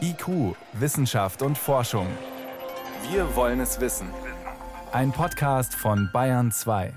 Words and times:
IQ, 0.00 0.56
Wissenschaft 0.72 1.42
und 1.42 1.56
Forschung. 1.56 2.06
Wir 3.10 3.36
wollen 3.36 3.60
es 3.60 3.80
wissen. 3.80 4.08
Ein 4.92 5.12
Podcast 5.12 5.74
von 5.74 6.10
Bayern 6.12 6.50
2. 6.50 6.92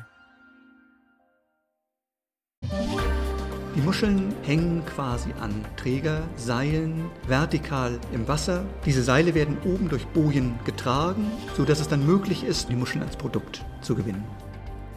Die 3.75 3.81
Muscheln 3.81 4.33
hängen 4.43 4.83
quasi 4.85 5.33
an 5.39 5.65
Trägerseilen 5.77 7.09
vertikal 7.27 7.99
im 8.11 8.27
Wasser. 8.27 8.65
Diese 8.85 9.03
Seile 9.03 9.35
werden 9.35 9.57
oben 9.65 9.89
durch 9.89 10.07
Bojen 10.07 10.59
getragen, 10.65 11.31
sodass 11.55 11.79
es 11.79 11.87
dann 11.87 12.05
möglich 12.05 12.43
ist, 12.43 12.69
die 12.69 12.75
Muscheln 12.75 13.03
als 13.03 13.15
Produkt 13.15 13.63
zu 13.81 13.95
gewinnen. 13.95 14.23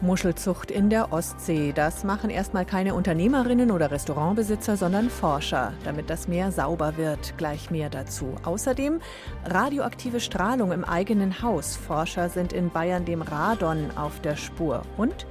Muschelzucht 0.01 0.71
in 0.71 0.89
der 0.89 1.11
Ostsee. 1.11 1.73
Das 1.73 2.03
machen 2.03 2.29
erstmal 2.29 2.65
keine 2.65 2.93
Unternehmerinnen 2.93 3.71
oder 3.71 3.89
Restaurantbesitzer, 3.89 4.77
sondern 4.77 5.09
Forscher, 5.09 5.73
damit 5.83 6.09
das 6.09 6.27
Meer 6.27 6.51
sauber 6.51 6.97
wird. 6.97 7.35
Gleich 7.37 7.71
mehr 7.71 7.89
dazu. 7.89 8.35
Außerdem 8.43 8.99
radioaktive 9.45 10.19
Strahlung 10.19 10.71
im 10.71 10.83
eigenen 10.83 11.41
Haus. 11.41 11.75
Forscher 11.75 12.29
sind 12.29 12.53
in 12.53 12.69
Bayern 12.69 13.05
dem 13.05 13.21
Radon 13.21 13.91
auf 13.95 14.19
der 14.21 14.35
Spur. 14.35 14.83
Und 14.97 15.25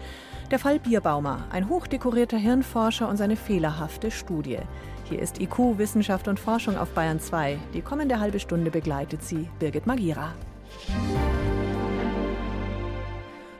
der 0.50 0.58
Fall 0.58 0.78
Bierbaumer, 0.78 1.44
ein 1.50 1.68
hochdekorierter 1.68 2.36
Hirnforscher 2.36 3.08
und 3.08 3.16
seine 3.16 3.36
fehlerhafte 3.36 4.10
Studie. 4.10 4.58
Hier 5.04 5.20
ist 5.20 5.40
IQ, 5.40 5.78
Wissenschaft 5.78 6.28
und 6.28 6.40
Forschung 6.40 6.76
auf 6.76 6.90
Bayern 6.90 7.20
2. 7.20 7.58
Die 7.74 7.82
kommende 7.82 8.18
halbe 8.18 8.40
Stunde 8.40 8.70
begleitet 8.70 9.22
sie 9.22 9.48
Birgit 9.58 9.86
Magira. 9.86 10.34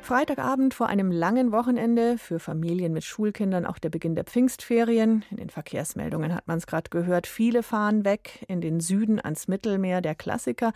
Freitagabend 0.07 0.73
vor 0.73 0.87
einem 0.87 1.11
langen 1.11 1.51
Wochenende 1.51 2.17
für 2.17 2.39
Familien 2.39 2.93
mit 2.93 3.03
Schulkindern 3.03 3.67
auch 3.67 3.79
der 3.79 3.91
Beginn 3.91 4.15
der 4.15 4.23
Pfingstferien. 4.23 5.25
In 5.33 5.39
den 5.39 5.51
Verkehrsmeldungen 5.51 6.33
hat 6.33 6.47
man 6.47 6.59
es 6.59 6.69
gerade 6.69 6.91
gehört. 6.91 7.27
Viele 7.27 7.65
fahren 7.65 8.05
weg 8.05 8.45
in 8.47 8.61
den 8.61 8.79
Süden 8.79 9.19
ans 9.21 9.49
Mittelmeer, 9.49 10.03
der 10.03 10.15
Klassiker, 10.15 10.73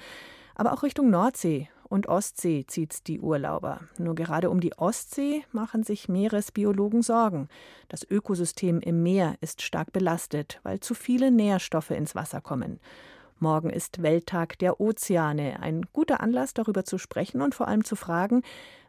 aber 0.57 0.73
auch 0.73 0.83
Richtung 0.83 1.11
Nordsee 1.11 1.69
und 1.89 2.09
Ostsee 2.09 2.65
zieht's 2.67 3.05
die 3.05 3.21
Urlauber. 3.21 3.83
Nur 3.99 4.17
gerade 4.17 4.51
um 4.51 4.61
die 4.61 4.77
Ostsee 4.77 5.45
machen 5.53 5.85
sich 5.85 6.09
Meeresbiologen 6.09 7.03
Sorgen. 7.03 7.49
Das 7.89 8.05
Ökosystem 8.11 8.81
im 8.81 9.05
Meer 9.05 9.37
ist 9.41 9.63
stark 9.63 9.93
belastet, 9.93 10.59
weil 10.65 10.81
zu 10.81 10.95
viele 10.95 11.31
Nährstoffe 11.31 11.91
ins 11.91 12.17
Wasser 12.17 12.41
kommen. 12.41 12.81
Morgen 13.43 13.71
ist 13.71 14.03
Welttag 14.03 14.59
der 14.59 14.81
Ozeane. 14.81 15.61
Ein 15.61 15.87
guter 15.95 16.21
Anlass, 16.21 16.53
darüber 16.53 16.85
zu 16.85 16.99
sprechen 16.99 17.41
und 17.41 17.55
vor 17.55 17.69
allem 17.69 17.85
zu 17.85 17.97
fragen, 17.97 18.43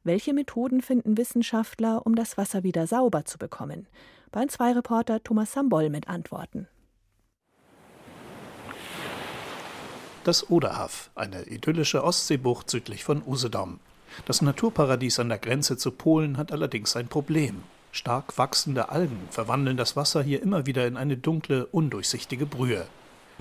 welche 0.03 0.33
Methoden 0.33 0.81
finden 0.81 1.17
Wissenschaftler, 1.17 2.05
um 2.05 2.15
das 2.15 2.37
Wasser 2.37 2.61
wieder 2.61 2.85
sauber 2.85 3.23
zu 3.23 3.37
bekommen? 3.37 3.87
Bayern 4.29 4.49
2 4.49 4.73
Reporter 4.73 5.23
Thomas 5.23 5.53
Sambol 5.53 5.89
mit 5.89 6.09
Antworten. 6.09 6.67
Das 10.25 10.49
Oderhaff, 10.49 11.11
eine 11.15 11.43
idyllische 11.43 12.03
Ostseebucht 12.03 12.69
südlich 12.69 13.05
von 13.05 13.23
Usedom. 13.25 13.79
Das 14.25 14.41
Naturparadies 14.41 15.17
an 15.19 15.29
der 15.29 15.37
Grenze 15.37 15.77
zu 15.77 15.91
Polen 15.91 16.35
hat 16.35 16.51
allerdings 16.51 16.97
ein 16.97 17.07
Problem. 17.07 17.63
Stark 17.93 18.37
wachsende 18.37 18.89
Algen 18.89 19.29
verwandeln 19.29 19.77
das 19.77 19.95
Wasser 19.95 20.21
hier 20.21 20.43
immer 20.43 20.65
wieder 20.65 20.85
in 20.87 20.97
eine 20.97 21.15
dunkle, 21.15 21.67
undurchsichtige 21.67 22.45
Brühe. 22.45 22.85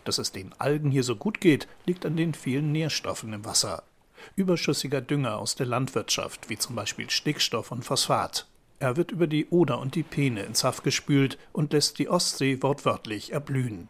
Dass 0.05 0.19
es 0.19 0.33
den 0.33 0.53
Algen 0.59 0.91
hier 0.91 1.05
so 1.05 1.17
gut 1.17 1.41
geht, 1.41 1.69
liegt 1.87 2.07
an 2.07 2.17
den 2.17 2.35
vielen 2.35 2.73
Nährstoffen 2.73 3.33
im 3.33 3.45
Wasser. 3.45 3.83
Überschüssiger 4.37 5.01
Dünger 5.01 5.39
aus 5.39 5.55
der 5.55 5.67
Landwirtschaft, 5.67 6.49
wie 6.49 6.59
zum 6.59 6.77
Beispiel 6.77 7.11
Stickstoff 7.11 7.73
und 7.73 7.85
Phosphat. 7.85 8.47
Er 8.79 8.97
wird 8.97 9.11
über 9.13 9.27
die 9.27 9.47
Oder 9.47 9.79
und 9.79 9.95
die 9.95 10.03
Peene 10.03 10.43
ins 10.43 10.65
Haff 10.65 10.83
gespült 10.83 11.39
und 11.53 11.73
lässt 11.73 11.99
die 11.99 12.09
Ostsee 12.09 12.63
wortwörtlich 12.63 13.33
erblühen. 13.33 13.89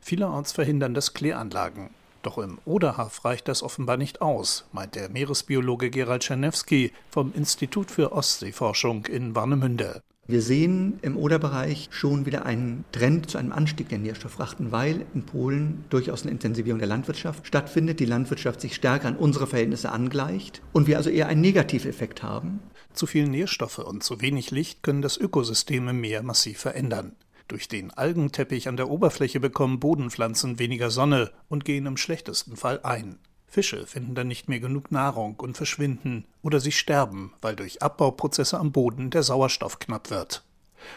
Vielerorts 0.00 0.52
verhindern 0.52 0.94
das 0.94 1.14
Kläranlagen. 1.14 1.90
Doch 2.22 2.38
im 2.38 2.58
Oderhaff 2.64 3.24
reicht 3.24 3.48
das 3.48 3.62
offenbar 3.62 3.96
nicht 3.96 4.20
aus, 4.20 4.64
meint 4.72 4.94
der 4.94 5.08
Meeresbiologe 5.08 5.90
Gerald 5.90 6.22
Czernewski 6.22 6.92
vom 7.08 7.32
Institut 7.34 7.90
für 7.90 8.12
Ostseeforschung 8.12 9.06
in 9.06 9.34
Warnemünde. 9.34 10.02
Wir 10.28 10.40
sehen 10.40 11.00
im 11.02 11.16
Oderbereich 11.16 11.88
schon 11.90 12.26
wieder 12.26 12.46
einen 12.46 12.84
Trend 12.92 13.28
zu 13.28 13.38
einem 13.38 13.50
Anstieg 13.50 13.88
der 13.88 13.98
Nährstoffrachten, 13.98 14.70
weil 14.70 15.04
in 15.14 15.24
Polen 15.24 15.84
durchaus 15.90 16.22
eine 16.22 16.30
Intensivierung 16.30 16.78
der 16.78 16.86
Landwirtschaft 16.86 17.44
stattfindet, 17.44 17.98
die 17.98 18.04
Landwirtschaft 18.04 18.60
sich 18.60 18.76
stärker 18.76 19.08
an 19.08 19.16
unsere 19.16 19.48
Verhältnisse 19.48 19.90
angleicht 19.90 20.62
und 20.72 20.86
wir 20.86 20.96
also 20.96 21.10
eher 21.10 21.26
einen 21.26 21.40
Negativeffekt 21.40 22.22
haben. 22.22 22.60
Zu 22.92 23.06
viel 23.06 23.26
Nährstoffe 23.26 23.80
und 23.80 24.04
zu 24.04 24.20
wenig 24.20 24.52
Licht 24.52 24.84
können 24.84 25.02
das 25.02 25.16
Ökosystem 25.16 25.88
im 25.88 26.00
Meer 26.00 26.22
massiv 26.22 26.60
verändern. 26.60 27.16
Durch 27.48 27.66
den 27.66 27.90
Algenteppich 27.90 28.68
an 28.68 28.76
der 28.76 28.90
Oberfläche 28.90 29.40
bekommen 29.40 29.80
Bodenpflanzen 29.80 30.60
weniger 30.60 30.90
Sonne 30.90 31.32
und 31.48 31.64
gehen 31.64 31.86
im 31.86 31.96
schlechtesten 31.96 32.56
Fall 32.56 32.78
ein. 32.84 33.18
Fische 33.52 33.86
finden 33.86 34.14
dann 34.14 34.28
nicht 34.28 34.48
mehr 34.48 34.60
genug 34.60 34.90
Nahrung 34.90 35.34
und 35.34 35.58
verschwinden 35.58 36.24
oder 36.40 36.58
sie 36.58 36.72
sterben, 36.72 37.34
weil 37.42 37.54
durch 37.54 37.82
Abbauprozesse 37.82 38.58
am 38.58 38.72
Boden 38.72 39.10
der 39.10 39.22
Sauerstoff 39.22 39.78
knapp 39.78 40.08
wird. 40.08 40.42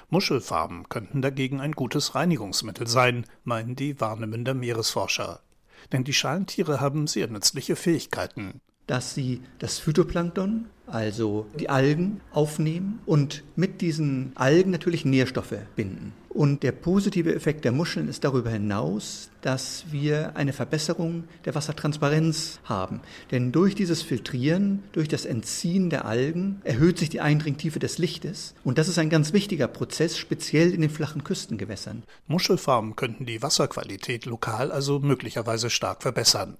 Muschelfarben 0.09 0.87
könnten 0.87 1.21
dagegen 1.21 1.59
ein 1.59 1.73
gutes 1.73 2.15
Reinigungsmittel 2.15 2.87
sein, 2.87 3.25
meinen 3.43 3.75
die 3.75 3.99
Warnemünder 3.99 4.53
Meeresforscher. 4.53 5.41
Denn 5.91 6.05
die 6.05 6.13
Schalentiere 6.13 6.79
haben 6.79 7.07
sehr 7.07 7.27
nützliche 7.27 7.75
Fähigkeiten. 7.75 8.61
Dass 8.87 9.13
sie 9.13 9.41
das 9.59 9.77
Phytoplankton, 9.79 10.67
also 10.87 11.47
die 11.59 11.67
Algen, 11.67 12.21
aufnehmen 12.31 13.01
und 13.05 13.43
mit 13.57 13.81
diesen 13.81 14.31
Algen 14.35 14.71
natürlich 14.71 15.03
Nährstoffe 15.03 15.57
binden. 15.75 16.13
Und 16.35 16.63
der 16.63 16.73
positive 16.73 17.33
Effekt 17.33 17.63
der 17.63 17.71
Muscheln 17.71 18.09
ist 18.09 18.25
darüber 18.25 18.49
hinaus, 18.49 19.29
dass 19.39 19.85
wir 19.91 20.35
eine 20.35 20.51
Verbesserung 20.51 21.23
der 21.45 21.55
Wassertransparenz 21.55 22.59
haben. 22.65 22.99
Denn 23.31 23.53
durch 23.53 23.73
dieses 23.73 24.01
Filtrieren, 24.01 24.83
durch 24.91 25.07
das 25.07 25.23
Entziehen 25.23 25.89
der 25.89 26.03
Algen 26.03 26.59
erhöht 26.65 26.97
sich 26.97 27.09
die 27.09 27.21
Eindringtiefe 27.21 27.79
des 27.79 27.99
Lichtes. 27.99 28.53
Und 28.65 28.77
das 28.77 28.89
ist 28.89 28.99
ein 28.99 29.09
ganz 29.09 29.31
wichtiger 29.31 29.69
Prozess, 29.69 30.17
speziell 30.17 30.73
in 30.73 30.81
den 30.81 30.89
flachen 30.89 31.23
Küstengewässern. 31.23 32.03
Muschelfarmen 32.27 32.97
könnten 32.97 33.25
die 33.25 33.41
Wasserqualität 33.41 34.25
lokal 34.25 34.73
also 34.73 34.99
möglicherweise 34.99 35.69
stark 35.69 36.01
verbessern. 36.01 36.57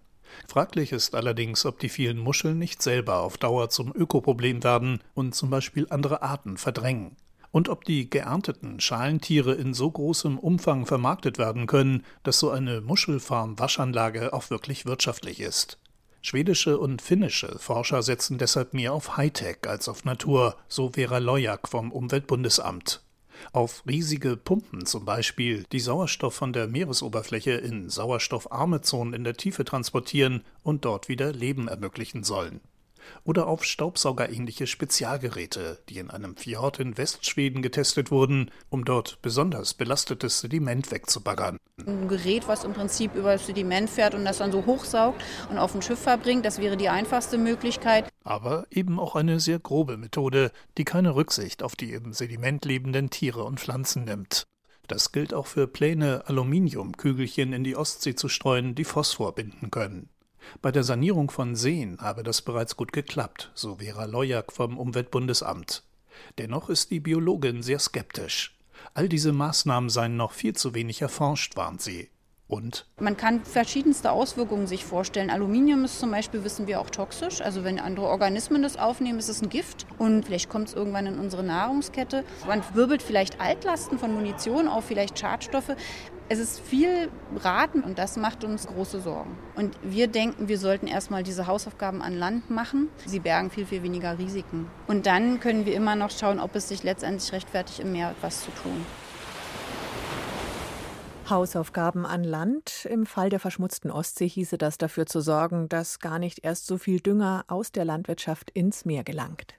Fraglich 0.47 0.93
ist 0.93 1.15
allerdings, 1.15 1.65
ob 1.65 1.79
die 1.79 1.89
vielen 1.89 2.19
Muscheln 2.19 2.57
nicht 2.57 2.81
selber 2.81 3.19
auf 3.19 3.37
Dauer 3.37 3.69
zum 3.69 3.93
Ökoproblem 3.93 4.63
werden 4.63 5.01
und 5.13 5.35
zum 5.35 5.49
Beispiel 5.49 5.85
andere 5.89 6.21
Arten 6.21 6.55
verdrängen 6.55 7.17
und 7.55 7.69
ob 7.69 7.85
die 7.85 8.09
geernteten 8.09 8.81
Schalentiere 8.81 9.53
in 9.53 9.73
so 9.73 9.89
großem 9.89 10.37
Umfang 10.37 10.85
vermarktet 10.85 11.37
werden 11.37 11.67
können, 11.67 12.03
dass 12.23 12.37
so 12.37 12.49
eine 12.49 12.81
Muschelfarm-Waschanlage 12.81 14.33
auch 14.33 14.49
wirklich 14.49 14.85
wirtschaftlich 14.85 15.39
ist. 15.39 15.79
Schwedische 16.21 16.77
und 16.77 17.01
finnische 17.01 17.57
Forscher 17.57 18.03
setzen 18.03 18.37
deshalb 18.37 18.73
mehr 18.73 18.91
auf 18.91 19.15
Hightech 19.15 19.59
als 19.67 19.87
auf 19.87 20.03
Natur, 20.03 20.57
so 20.67 20.89
Vera 20.95 21.19
Lojak 21.19 21.69
vom 21.69 21.93
Umweltbundesamt. 21.93 23.01
Auf 23.53 23.83
riesige 23.87 24.35
Pumpen 24.35 24.85
zum 24.85 25.05
Beispiel, 25.05 25.63
die 25.71 25.79
Sauerstoff 25.79 26.35
von 26.35 26.51
der 26.51 26.67
Meeresoberfläche 26.67 27.51
in 27.51 27.89
sauerstoffarme 27.89 28.81
Zonen 28.81 29.13
in 29.13 29.23
der 29.23 29.37
Tiefe 29.37 29.63
transportieren 29.63 30.43
und 30.61 30.83
dort 30.83 31.07
wieder 31.07 31.31
Leben 31.31 31.69
ermöglichen 31.69 32.25
sollen 32.25 32.59
oder 33.23 33.47
auf 33.47 33.63
staubsaugerähnliche 33.63 34.67
Spezialgeräte, 34.67 35.79
die 35.89 35.99
in 35.99 36.09
einem 36.09 36.35
Fjord 36.35 36.79
in 36.79 36.97
Westschweden 36.97 37.61
getestet 37.61 38.11
wurden, 38.11 38.51
um 38.69 38.85
dort 38.85 39.21
besonders 39.21 39.73
belastetes 39.73 40.39
Sediment 40.39 40.91
wegzubaggern. 40.91 41.57
Ein 41.85 42.07
Gerät, 42.07 42.47
was 42.47 42.63
im 42.63 42.73
Prinzip 42.73 43.15
über 43.15 43.33
das 43.33 43.45
Sediment 43.45 43.89
fährt 43.89 44.15
und 44.15 44.25
das 44.25 44.37
dann 44.37 44.51
so 44.51 44.65
hochsaugt 44.65 45.23
und 45.49 45.57
auf 45.57 45.75
ein 45.75 45.81
Schiff 45.81 45.99
verbringt, 45.99 46.45
das 46.45 46.59
wäre 46.59 46.77
die 46.77 46.89
einfachste 46.89 47.37
Möglichkeit. 47.37 48.09
Aber 48.23 48.65
eben 48.69 48.99
auch 48.99 49.15
eine 49.15 49.39
sehr 49.39 49.59
grobe 49.59 49.97
Methode, 49.97 50.51
die 50.77 50.85
keine 50.85 51.15
Rücksicht 51.15 51.63
auf 51.63 51.75
die 51.75 51.93
im 51.93 52.13
Sediment 52.13 52.65
lebenden 52.65 53.09
Tiere 53.09 53.43
und 53.43 53.59
Pflanzen 53.59 54.05
nimmt. 54.05 54.45
Das 54.87 55.11
gilt 55.11 55.33
auch 55.33 55.47
für 55.47 55.67
Pläne, 55.67 56.23
Aluminiumkügelchen 56.27 57.53
in 57.53 57.63
die 57.63 57.75
Ostsee 57.75 58.15
zu 58.15 58.29
streuen, 58.29 58.75
die 58.75 58.83
Phosphor 58.83 59.33
binden 59.33 59.71
können. 59.71 60.09
Bei 60.61 60.71
der 60.71 60.83
Sanierung 60.83 61.29
von 61.29 61.55
Seen 61.55 61.97
habe 61.99 62.23
das 62.23 62.41
bereits 62.41 62.75
gut 62.75 62.93
geklappt, 62.93 63.51
so 63.53 63.75
Vera 63.75 64.05
Lojak 64.05 64.51
vom 64.51 64.77
Umweltbundesamt. 64.77 65.83
Dennoch 66.37 66.69
ist 66.69 66.91
die 66.91 66.99
Biologin 66.99 67.61
sehr 67.63 67.79
skeptisch. 67.79 68.57
All 68.93 69.09
diese 69.09 69.33
Maßnahmen 69.33 69.89
seien 69.89 70.17
noch 70.17 70.31
viel 70.31 70.55
zu 70.55 70.73
wenig 70.73 71.01
erforscht, 71.01 71.55
warnt 71.55 71.81
sie. 71.81 72.09
Und? 72.47 72.85
Man 72.99 73.17
kann 73.17 73.43
verschiedenste 73.43 74.11
Auswirkungen 74.11 74.67
sich 74.67 74.85
vorstellen. 74.85 75.31
Aluminium 75.31 75.83
ist 75.83 75.99
zum 75.99 76.11
Beispiel, 76.11 76.43
wissen 76.43 76.67
wir, 76.67 76.79
auch 76.79 76.91
toxisch. 76.91 77.41
Also 77.41 77.63
wenn 77.63 77.79
andere 77.79 78.05
Organismen 78.05 78.61
das 78.61 78.77
aufnehmen, 78.77 79.17
ist 79.17 79.29
es 79.29 79.41
ein 79.41 79.49
Gift. 79.49 79.87
Und 79.97 80.25
vielleicht 80.25 80.47
kommt 80.47 80.67
es 80.67 80.75
irgendwann 80.75 81.07
in 81.07 81.17
unsere 81.17 81.43
Nahrungskette. 81.43 82.23
Man 82.45 82.61
wirbelt 82.75 83.01
vielleicht 83.01 83.41
Altlasten 83.41 83.97
von 83.97 84.13
Munition 84.13 84.67
auf, 84.67 84.85
vielleicht 84.85 85.17
Schadstoffe. 85.17 85.75
Es 86.27 86.39
ist 86.39 86.59
viel 86.59 87.11
Raten 87.35 87.81
und 87.81 87.99
das 87.99 88.17
macht 88.17 88.43
uns 88.43 88.65
große 88.65 88.99
Sorgen. 88.99 89.37
Und 89.55 89.77
wir 89.83 90.07
denken, 90.07 90.47
wir 90.47 90.57
sollten 90.57 90.87
erstmal 90.87 91.21
diese 91.21 91.45
Hausaufgaben 91.45 92.01
an 92.01 92.17
Land 92.17 92.49
machen. 92.49 92.89
Sie 93.05 93.19
bergen 93.19 93.51
viel, 93.51 93.67
viel 93.67 93.83
weniger 93.83 94.17
Risiken. 94.17 94.67
Und 94.87 95.05
dann 95.05 95.39
können 95.39 95.67
wir 95.67 95.75
immer 95.75 95.95
noch 95.95 96.09
schauen, 96.09 96.39
ob 96.39 96.55
es 96.55 96.67
sich 96.67 96.81
letztendlich 96.81 97.31
rechtfertigt, 97.31 97.79
im 97.79 97.91
Meer 97.91 98.09
etwas 98.09 98.43
zu 98.43 98.49
tun. 98.63 98.83
Hausaufgaben 101.29 102.07
an 102.07 102.23
Land. 102.23 102.87
Im 102.89 103.05
Fall 103.05 103.29
der 103.29 103.39
verschmutzten 103.39 103.91
Ostsee 103.91 104.27
hieße 104.27 104.57
das 104.57 104.79
dafür 104.79 105.05
zu 105.05 105.21
sorgen, 105.21 105.69
dass 105.69 105.99
gar 105.99 106.17
nicht 106.17 106.43
erst 106.43 106.65
so 106.65 106.79
viel 106.79 107.01
Dünger 107.01 107.45
aus 107.47 107.71
der 107.71 107.85
Landwirtschaft 107.85 108.49
ins 108.49 108.83
Meer 108.83 109.03
gelangt. 109.03 109.53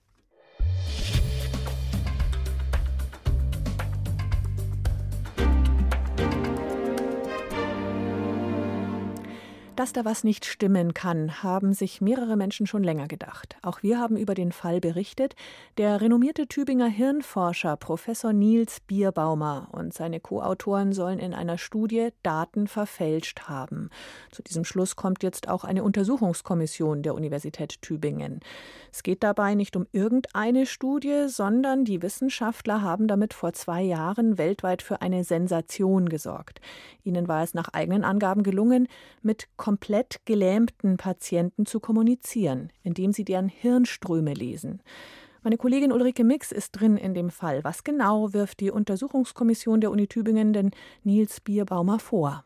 Dass 9.76 9.92
da 9.92 10.06
was 10.06 10.24
nicht 10.24 10.46
stimmen 10.46 10.94
kann, 10.94 11.42
haben 11.42 11.74
sich 11.74 12.00
mehrere 12.00 12.36
Menschen 12.36 12.66
schon 12.66 12.82
länger 12.82 13.08
gedacht. 13.08 13.58
Auch 13.60 13.82
wir 13.82 14.00
haben 14.00 14.16
über 14.16 14.32
den 14.32 14.50
Fall 14.50 14.80
berichtet. 14.80 15.36
Der 15.76 16.00
renommierte 16.00 16.46
Tübinger 16.46 16.86
Hirnforscher 16.86 17.76
Professor 17.76 18.32
Niels 18.32 18.80
Bierbaumer 18.80 19.68
und 19.72 19.92
seine 19.92 20.18
Co-Autoren 20.18 20.94
sollen 20.94 21.18
in 21.18 21.34
einer 21.34 21.58
Studie 21.58 22.08
Daten 22.22 22.68
verfälscht 22.68 23.50
haben. 23.50 23.90
Zu 24.30 24.42
diesem 24.42 24.64
Schluss 24.64 24.96
kommt 24.96 25.22
jetzt 25.22 25.46
auch 25.46 25.62
eine 25.62 25.84
Untersuchungskommission 25.84 27.02
der 27.02 27.14
Universität 27.14 27.82
Tübingen. 27.82 28.40
Es 28.90 29.02
geht 29.02 29.22
dabei 29.22 29.54
nicht 29.54 29.76
um 29.76 29.86
irgendeine 29.92 30.64
Studie, 30.64 31.26
sondern 31.28 31.84
die 31.84 32.00
Wissenschaftler 32.00 32.80
haben 32.80 33.08
damit 33.08 33.34
vor 33.34 33.52
zwei 33.52 33.82
Jahren 33.82 34.38
weltweit 34.38 34.80
für 34.80 35.02
eine 35.02 35.22
Sensation 35.22 36.08
gesorgt. 36.08 36.62
Ihnen 37.04 37.28
war 37.28 37.42
es 37.42 37.52
nach 37.52 37.68
eigenen 37.74 38.04
Angaben 38.04 38.42
gelungen, 38.42 38.88
mit 39.20 39.48
komplett 39.66 40.20
gelähmten 40.26 40.96
Patienten 40.96 41.66
zu 41.66 41.80
kommunizieren, 41.80 42.70
indem 42.84 43.12
sie 43.12 43.24
deren 43.24 43.48
Hirnströme 43.48 44.32
lesen. 44.32 44.80
Meine 45.42 45.56
Kollegin 45.56 45.90
Ulrike 45.90 46.22
Mix 46.22 46.52
ist 46.52 46.70
drin 46.70 46.96
in 46.96 47.14
dem 47.14 47.30
Fall. 47.30 47.64
Was 47.64 47.82
genau 47.82 48.32
wirft 48.32 48.60
die 48.60 48.70
Untersuchungskommission 48.70 49.80
der 49.80 49.90
Uni 49.90 50.06
Tübingen 50.06 50.52
denn 50.52 50.70
Nils 51.02 51.40
Bierbaumer 51.40 51.98
vor? 51.98 52.44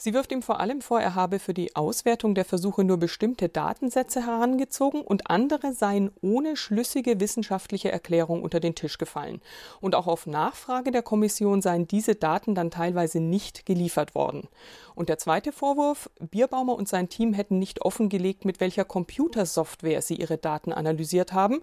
Sie 0.00 0.14
wirft 0.14 0.30
ihm 0.30 0.42
vor 0.42 0.60
allem 0.60 0.80
vor, 0.80 1.00
er 1.00 1.16
habe 1.16 1.40
für 1.40 1.52
die 1.52 1.74
Auswertung 1.74 2.36
der 2.36 2.44
Versuche 2.44 2.84
nur 2.84 2.98
bestimmte 2.98 3.48
Datensätze 3.48 4.24
herangezogen 4.24 5.00
und 5.00 5.28
andere 5.28 5.72
seien 5.72 6.12
ohne 6.20 6.56
schlüssige 6.56 7.18
wissenschaftliche 7.18 7.90
Erklärung 7.90 8.44
unter 8.44 8.60
den 8.60 8.76
Tisch 8.76 8.98
gefallen. 8.98 9.42
Und 9.80 9.96
auch 9.96 10.06
auf 10.06 10.28
Nachfrage 10.28 10.92
der 10.92 11.02
Kommission 11.02 11.62
seien 11.62 11.88
diese 11.88 12.14
Daten 12.14 12.54
dann 12.54 12.70
teilweise 12.70 13.18
nicht 13.18 13.66
geliefert 13.66 14.14
worden. 14.14 14.46
Und 14.94 15.08
der 15.08 15.18
zweite 15.18 15.50
Vorwurf, 15.50 16.08
Bierbaumer 16.20 16.76
und 16.76 16.86
sein 16.86 17.08
Team 17.08 17.32
hätten 17.32 17.58
nicht 17.58 17.82
offengelegt, 17.82 18.44
mit 18.44 18.60
welcher 18.60 18.84
Computersoftware 18.84 20.00
sie 20.00 20.14
ihre 20.14 20.38
Daten 20.38 20.72
analysiert 20.72 21.32
haben. 21.32 21.60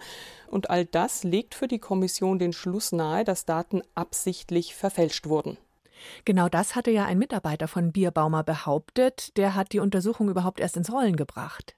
Und 0.48 0.70
all 0.70 0.84
das 0.84 1.24
legt 1.24 1.56
für 1.56 1.70
die 1.70 1.80
Kommission 1.80 2.38
den 2.38 2.52
Schluss 2.52 2.92
nahe, 2.92 3.24
dass 3.24 3.46
Daten 3.46 3.82
absichtlich 3.94 4.76
verfälscht 4.76 5.28
wurden. 5.28 5.58
Genau 6.26 6.50
das 6.50 6.76
hatte 6.76 6.92
ja 6.92 7.06
ein 7.06 7.20
Mitarbeiter 7.20 7.68
von 7.68 7.92
Bierbaumer 7.92 8.44
behauptet. 8.44 9.36
Der 9.38 9.56
hat 9.56 9.74
die 9.74 9.80
Untersuchung 9.80 10.30
überhaupt 10.30 10.60
erst 10.60 10.78
ins 10.78 10.92
Rollen 10.92 11.16
gebracht. 11.16 11.76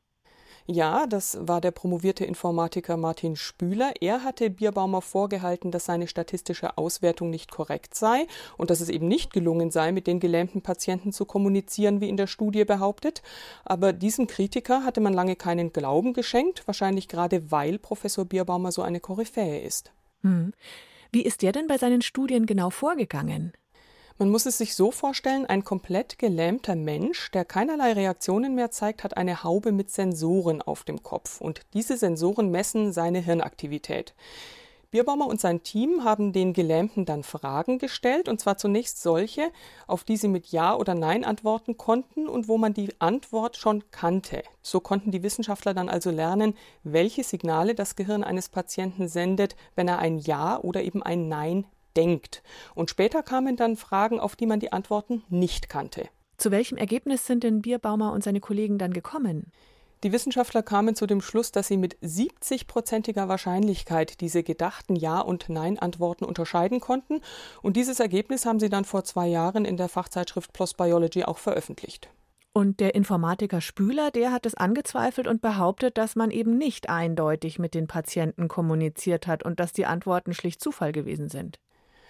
Ja, 0.69 1.08
das 1.08 1.38
war 1.40 1.62
der 1.62 1.72
promovierte 1.72 2.25
Informatiker 2.25 2.98
Martin 2.98 3.38
Spüler. 3.38 3.94
Er 4.02 4.25
hatte 4.25 4.50
Bierbaumer 4.50 5.02
vorgehalten, 5.02 5.72
dass 5.72 5.86
seine 5.86 6.10
statistische 6.10 6.78
Auswertung 6.78 7.30
nicht 7.30 7.52
korrekt 7.52 7.96
sei 7.96 8.28
und 8.58 8.69
dass 8.69 8.81
es 8.81 8.90
eben 8.90 9.08
nicht 9.08 9.31
gelungen 9.31 9.72
sei, 9.72 9.94
mit 9.94 10.08
den 10.08 10.19
gelähmten 10.19 10.62
Patienten 10.62 11.14
zu 11.14 11.24
kommunizieren, 11.24 12.02
wie 12.02 12.10
in 12.10 12.18
der 12.18 12.28
Studie 12.28 12.66
behauptet. 12.66 13.22
Aber 13.64 13.94
diesem 13.94 14.28
Kritiker 14.28 14.84
hatte 14.84 15.00
man 15.00 15.14
lange 15.14 15.38
keinen 15.38 15.72
Glauben 15.72 16.12
geschenkt, 16.12 16.68
wahrscheinlich 16.68 17.08
gerade 17.08 17.50
weil 17.50 17.80
Professor 17.80 18.25
Bierbaumer 18.25 18.74
so 18.74 18.81
eine 18.81 19.00
Koryphäe 19.00 19.62
ist. 19.62 19.94
Hm. 20.24 20.52
Wie 21.14 21.24
ist 21.24 21.44
der 21.44 21.54
denn 21.54 21.68
bei 21.68 21.78
seinen 21.78 22.02
Studien 22.02 22.46
genau 22.46 22.72
vorgegangen? 22.72 23.54
Man 24.19 24.31
muss 24.31 24.48
es 24.48 24.58
sich 24.58 24.74
so 24.74 24.90
vorstellen, 24.90 25.46
ein 25.46 25.64
komplett 25.64 26.18
gelähmter 26.18 26.75
Mensch, 26.75 27.30
der 27.30 27.46
keinerlei 27.46 27.94
Reaktionen 27.94 28.56
mehr 28.56 28.72
zeigt, 28.72 29.04
hat 29.04 29.16
eine 29.16 29.44
Haube 29.44 29.72
mit 29.72 29.92
Sensoren 29.92 30.64
auf 30.64 30.84
dem 30.84 31.04
Kopf 31.04 31.40
und 31.40 31.62
diese 31.75 31.98
Sensoren 31.98 32.50
messen 32.50 32.92
seine 32.92 33.19
Hirnaktivität. 33.19 34.16
Bierbaumer 34.90 35.28
und 35.28 35.40
sein 35.40 35.62
Team 35.62 36.04
haben 36.04 36.34
den 36.34 36.54
Gelähmten 36.54 37.06
dann 37.06 37.22
Fragen 37.22 37.78
gestellt, 37.78 38.28
und 38.28 38.40
zwar 38.40 38.58
zunächst 38.58 39.04
solche, 39.04 39.52
auf 39.86 40.04
die 40.04 40.18
sie 40.18 40.30
mit 40.30 40.48
Ja 40.48 40.75
oder 40.75 40.96
Nein 40.96 41.24
antworten 41.24 41.78
konnten 41.78 42.28
und 42.28 42.48
wo 42.48 42.58
man 42.58 42.74
die 42.74 42.90
Antwort 43.00 43.56
schon 43.56 43.84
kannte. 43.92 44.42
So 44.64 44.80
konnten 44.80 45.12
die 45.12 45.22
Wissenschaftler 45.22 45.75
dann 45.75 45.90
also 45.90 46.10
lernen, 46.10 46.56
welche 46.84 47.24
Signale 47.24 47.75
das 47.75 47.96
Gehirn 47.96 48.24
eines 48.24 48.50
Patienten 48.50 49.10
sendet, 49.10 49.56
wenn 49.75 49.88
er 49.88 50.00
ein 50.00 50.18
Ja 50.18 50.60
oder 50.60 50.81
eben 50.81 51.04
ein 51.04 51.28
Nein 51.28 51.66
denkt. 51.98 52.44
Und 52.76 52.90
später 52.90 53.24
kamen 53.24 53.58
dann 53.58 53.76
Fragen, 53.76 54.20
auf 54.20 54.36
die 54.36 54.46
man 54.46 54.60
die 54.60 54.72
Antworten 54.72 55.24
nicht 55.30 55.68
kannte. 55.68 56.08
Zu 56.38 56.52
welchem 56.52 56.78
Ergebnis 56.78 57.26
sind 57.26 57.44
denn 57.44 57.64
Bierbaumer 57.64 58.14
und 58.14 58.24
seine 58.24 58.40
Kollegen 58.40 58.78
dann 58.78 58.94
gekommen? 58.94 59.52
Die 60.04 60.12
Wissenschaftler 60.12 60.62
kamen 60.62 60.94
zu 60.94 61.08
dem 61.08 61.22
Schluss, 61.22 61.52
dass 61.52 61.68
sie 61.68 61.78
mit 61.78 61.98
70-prozentiger 62.04 63.28
Wahrscheinlichkeit 63.28 64.22
diese 64.22 64.44
gedachten 64.44 64.96
Ja- 64.96 65.22
und 65.22 65.50
Nein-Antworten 65.50 66.24
unterscheiden 66.24 66.80
konnten. 66.80 67.22
Und 67.64 67.76
dieses 67.76 68.00
Ergebnis 68.00 68.46
haben 68.46 68.60
sie 68.60 68.70
dann 68.70 68.86
vor 68.86 69.04
zwei 69.04 69.28
Jahren 69.28 69.66
in 69.66 69.76
der 69.76 69.90
Fachzeitschrift 69.90 70.54
PLOS 70.54 70.76
Biology 70.76 71.24
auch 71.24 71.40
veröffentlicht. 71.40 72.10
Und 72.54 72.80
der 72.80 72.94
Informatiker 72.94 73.62
Spüler, 73.62 74.12
der 74.12 74.32
hat 74.32 74.46
es 74.46 74.56
angezweifelt 74.56 75.28
und 75.28 75.42
behauptet, 75.42 75.98
dass 75.98 76.16
man 76.16 76.30
eben 76.30 76.58
nicht 76.58 76.90
eindeutig 76.90 77.58
mit 77.58 77.74
den 77.74 77.88
Patienten 77.88 78.48
kommuniziert 78.48 79.26
hat 79.26 79.44
und 79.44 79.60
dass 79.60 79.74
die 79.74 79.86
Antworten 79.88 80.34
schlicht 80.34 80.62
Zufall 80.62 80.92
gewesen 80.92 81.30
sind. 81.30 81.60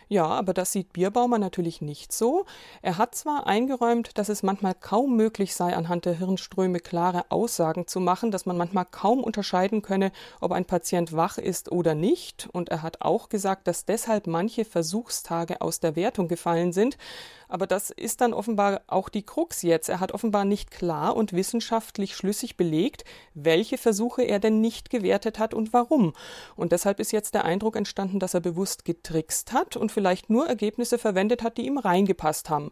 Ja, 0.09 0.25
aber 0.25 0.53
das 0.53 0.71
sieht 0.71 0.93
Bierbaumer 0.93 1.37
natürlich 1.37 1.81
nicht 1.81 2.13
so. 2.13 2.45
Er 2.81 2.97
hat 2.97 3.13
zwar 3.13 3.45
eingeräumt, 3.45 4.17
dass 4.17 4.29
es 4.29 4.41
manchmal 4.41 4.73
kaum 4.73 5.17
möglich 5.17 5.53
sei, 5.53 5.75
anhand 5.75 6.05
der 6.05 6.13
Hirnströme 6.13 6.79
klare 6.79 7.25
Aussagen 7.29 7.87
zu 7.87 7.99
machen, 7.99 8.31
dass 8.31 8.45
man 8.45 8.55
manchmal 8.55 8.85
kaum 8.85 9.21
unterscheiden 9.21 9.81
könne, 9.81 10.13
ob 10.39 10.53
ein 10.53 10.63
Patient 10.63 11.13
wach 11.13 11.37
ist 11.37 11.71
oder 11.73 11.93
nicht. 11.93 12.47
Und 12.53 12.69
er 12.69 12.83
hat 12.83 13.01
auch 13.01 13.27
gesagt, 13.27 13.67
dass 13.67 13.83
deshalb 13.83 14.27
manche 14.27 14.63
Versuchstage 14.63 15.59
aus 15.59 15.81
der 15.81 15.97
Wertung 15.97 16.29
gefallen 16.29 16.71
sind. 16.71 16.97
Aber 17.47 17.67
das 17.67 17.89
ist 17.89 18.21
dann 18.21 18.33
offenbar 18.33 18.81
auch 18.87 19.09
die 19.09 19.23
Krux 19.23 19.61
jetzt. 19.61 19.89
Er 19.89 19.99
hat 19.99 20.11
offenbar 20.11 20.45
nicht 20.45 20.71
klar 20.71 21.15
und 21.15 21.33
wissenschaftlich 21.33 22.15
schlüssig 22.15 22.57
belegt, 22.57 23.03
welche 23.33 23.77
Versuche 23.77 24.23
er 24.23 24.39
denn 24.39 24.61
nicht 24.61 24.89
gewertet 24.89 25.39
hat 25.39 25.53
und 25.53 25.73
warum. 25.73 26.13
Und 26.55 26.71
deshalb 26.71 26.99
ist 26.99 27.11
jetzt 27.11 27.33
der 27.33 27.45
Eindruck 27.45 27.75
entstanden, 27.75 28.19
dass 28.19 28.33
er 28.33 28.41
bewusst 28.41 28.85
getrickst 28.85 29.53
hat 29.53 29.77
und 29.77 29.91
vielleicht 29.91 30.29
nur 30.29 30.47
Ergebnisse 30.47 30.97
verwendet 30.97 31.43
hat, 31.43 31.57
die 31.57 31.65
ihm 31.65 31.77
reingepasst 31.77 32.49
haben. 32.49 32.71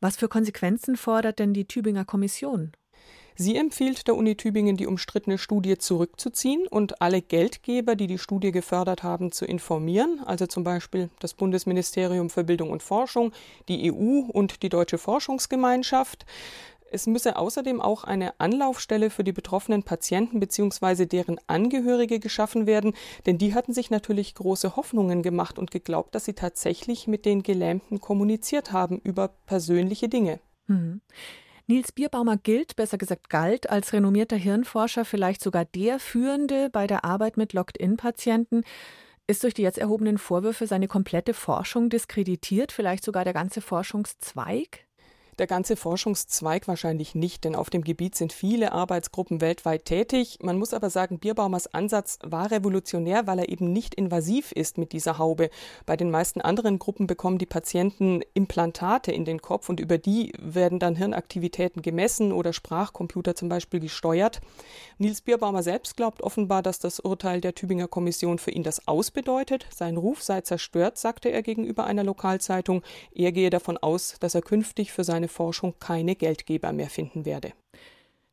Was 0.00 0.16
für 0.16 0.28
Konsequenzen 0.28 0.96
fordert 0.96 1.38
denn 1.38 1.54
die 1.54 1.66
Tübinger 1.66 2.04
Kommission? 2.04 2.72
Sie 3.36 3.56
empfiehlt 3.56 4.06
der 4.06 4.16
Uni 4.16 4.36
Tübingen, 4.36 4.76
die 4.76 4.86
umstrittene 4.86 5.38
Studie 5.38 5.78
zurückzuziehen 5.78 6.66
und 6.66 7.00
alle 7.00 7.22
Geldgeber, 7.22 7.96
die 7.96 8.06
die 8.06 8.18
Studie 8.18 8.52
gefördert 8.52 9.02
haben, 9.02 9.32
zu 9.32 9.44
informieren, 9.44 10.20
also 10.24 10.46
zum 10.46 10.64
Beispiel 10.64 11.10
das 11.20 11.34
Bundesministerium 11.34 12.30
für 12.30 12.44
Bildung 12.44 12.70
und 12.70 12.82
Forschung, 12.82 13.32
die 13.68 13.92
EU 13.92 14.20
und 14.30 14.62
die 14.62 14.68
Deutsche 14.68 14.98
Forschungsgemeinschaft. 14.98 16.26
Es 16.92 17.06
müsse 17.06 17.36
außerdem 17.36 17.80
auch 17.80 18.04
eine 18.04 18.38
Anlaufstelle 18.38 19.08
für 19.08 19.24
die 19.24 19.32
betroffenen 19.32 19.82
Patienten 19.82 20.40
bzw. 20.40 21.06
deren 21.06 21.40
Angehörige 21.46 22.20
geschaffen 22.20 22.66
werden, 22.66 22.92
denn 23.24 23.38
die 23.38 23.54
hatten 23.54 23.72
sich 23.72 23.88
natürlich 23.88 24.34
große 24.34 24.76
Hoffnungen 24.76 25.22
gemacht 25.22 25.58
und 25.58 25.70
geglaubt, 25.70 26.14
dass 26.14 26.26
sie 26.26 26.34
tatsächlich 26.34 27.06
mit 27.06 27.24
den 27.24 27.42
Gelähmten 27.42 28.02
kommuniziert 28.02 28.72
haben 28.72 28.98
über 28.98 29.28
persönliche 29.46 30.10
Dinge. 30.10 30.38
Mhm. 30.66 31.00
Nils 31.66 31.92
Bierbaumer 31.92 32.36
gilt, 32.36 32.76
besser 32.76 32.98
gesagt 32.98 33.30
galt, 33.30 33.70
als 33.70 33.92
renommierter 33.92 34.36
Hirnforscher, 34.36 35.04
vielleicht 35.04 35.42
sogar 35.42 35.64
der 35.64 35.98
Führende 35.98 36.70
bei 36.70 36.86
der 36.86 37.04
Arbeit 37.04 37.36
mit 37.36 37.52
Locked-in-Patienten. 37.52 38.62
Ist 39.28 39.44
durch 39.44 39.54
die 39.54 39.62
jetzt 39.62 39.78
erhobenen 39.78 40.18
Vorwürfe 40.18 40.66
seine 40.66 40.88
komplette 40.88 41.34
Forschung 41.34 41.88
diskreditiert, 41.88 42.72
vielleicht 42.72 43.04
sogar 43.04 43.24
der 43.24 43.32
ganze 43.32 43.60
Forschungszweig? 43.60 44.86
Der 45.38 45.46
ganze 45.46 45.76
Forschungszweig 45.76 46.68
wahrscheinlich 46.68 47.14
nicht, 47.14 47.44
denn 47.44 47.56
auf 47.56 47.70
dem 47.70 47.82
Gebiet 47.84 48.14
sind 48.14 48.34
viele 48.34 48.72
Arbeitsgruppen 48.72 49.40
weltweit 49.40 49.86
tätig. 49.86 50.38
Man 50.42 50.58
muss 50.58 50.74
aber 50.74 50.90
sagen, 50.90 51.18
Bierbaumers 51.18 51.72
Ansatz 51.72 52.18
war 52.22 52.50
revolutionär, 52.50 53.26
weil 53.26 53.38
er 53.38 53.48
eben 53.48 53.72
nicht 53.72 53.94
invasiv 53.94 54.52
ist 54.52 54.76
mit 54.76 54.92
dieser 54.92 55.16
Haube. 55.16 55.48
Bei 55.86 55.96
den 55.96 56.10
meisten 56.10 56.42
anderen 56.42 56.78
Gruppen 56.78 57.06
bekommen 57.06 57.38
die 57.38 57.46
Patienten 57.46 58.20
Implantate 58.34 59.10
in 59.10 59.24
den 59.24 59.40
Kopf 59.40 59.70
und 59.70 59.80
über 59.80 59.96
die 59.96 60.34
werden 60.38 60.78
dann 60.78 60.96
Hirnaktivitäten 60.96 61.80
gemessen 61.80 62.30
oder 62.32 62.52
Sprachcomputer 62.52 63.34
zum 63.34 63.48
Beispiel 63.48 63.80
gesteuert. 63.80 64.42
Nils 64.98 65.22
Bierbaumer 65.22 65.62
selbst 65.62 65.96
glaubt 65.96 66.22
offenbar, 66.22 66.62
dass 66.62 66.78
das 66.78 67.00
Urteil 67.00 67.40
der 67.40 67.54
Tübinger 67.54 67.88
Kommission 67.88 68.38
für 68.38 68.50
ihn 68.50 68.64
das 68.64 68.86
ausbedeutet. 68.86 69.64
Sein 69.74 69.96
Ruf 69.96 70.22
sei 70.22 70.42
zerstört, 70.42 70.98
sagte 70.98 71.30
er 71.30 71.42
gegenüber 71.42 71.84
einer 71.84 72.04
Lokalzeitung. 72.04 72.82
Er 73.14 73.32
gehe 73.32 73.48
davon 73.48 73.78
aus, 73.78 74.16
dass 74.20 74.34
er 74.34 74.42
künftig 74.42 74.92
für 74.92 75.04
seine 75.04 75.21
Forschung 75.28 75.74
keine 75.78 76.16
Geldgeber 76.16 76.72
mehr 76.72 76.90
finden 76.90 77.24
werde. 77.24 77.52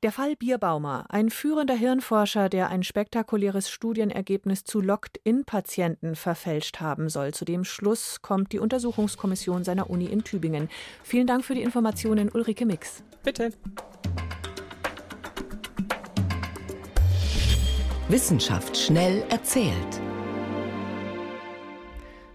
Der 0.01 0.13
Fall 0.13 0.37
Bierbaumer, 0.37 1.05
ein 1.09 1.29
führender 1.29 1.73
Hirnforscher, 1.73 2.47
der 2.47 2.69
ein 2.69 2.83
spektakuläres 2.83 3.69
Studienergebnis 3.69 4.63
zu 4.63 4.79
Locked-in-Patienten 4.79 6.15
verfälscht 6.15 6.79
haben 6.79 7.09
soll. 7.09 7.33
Zu 7.33 7.43
dem 7.43 7.65
Schluss 7.65 8.21
kommt 8.21 8.53
die 8.53 8.59
Untersuchungskommission 8.59 9.65
seiner 9.65 9.89
Uni 9.89 10.05
in 10.05 10.23
Tübingen. 10.23 10.69
Vielen 11.03 11.27
Dank 11.27 11.43
für 11.43 11.53
die 11.53 11.63
Informationen, 11.63 12.29
Ulrike 12.29 12.65
Mix. 12.65 13.03
Bitte. 13.23 13.51
Wissenschaft 18.07 18.77
schnell 18.77 19.23
erzählt. 19.29 20.01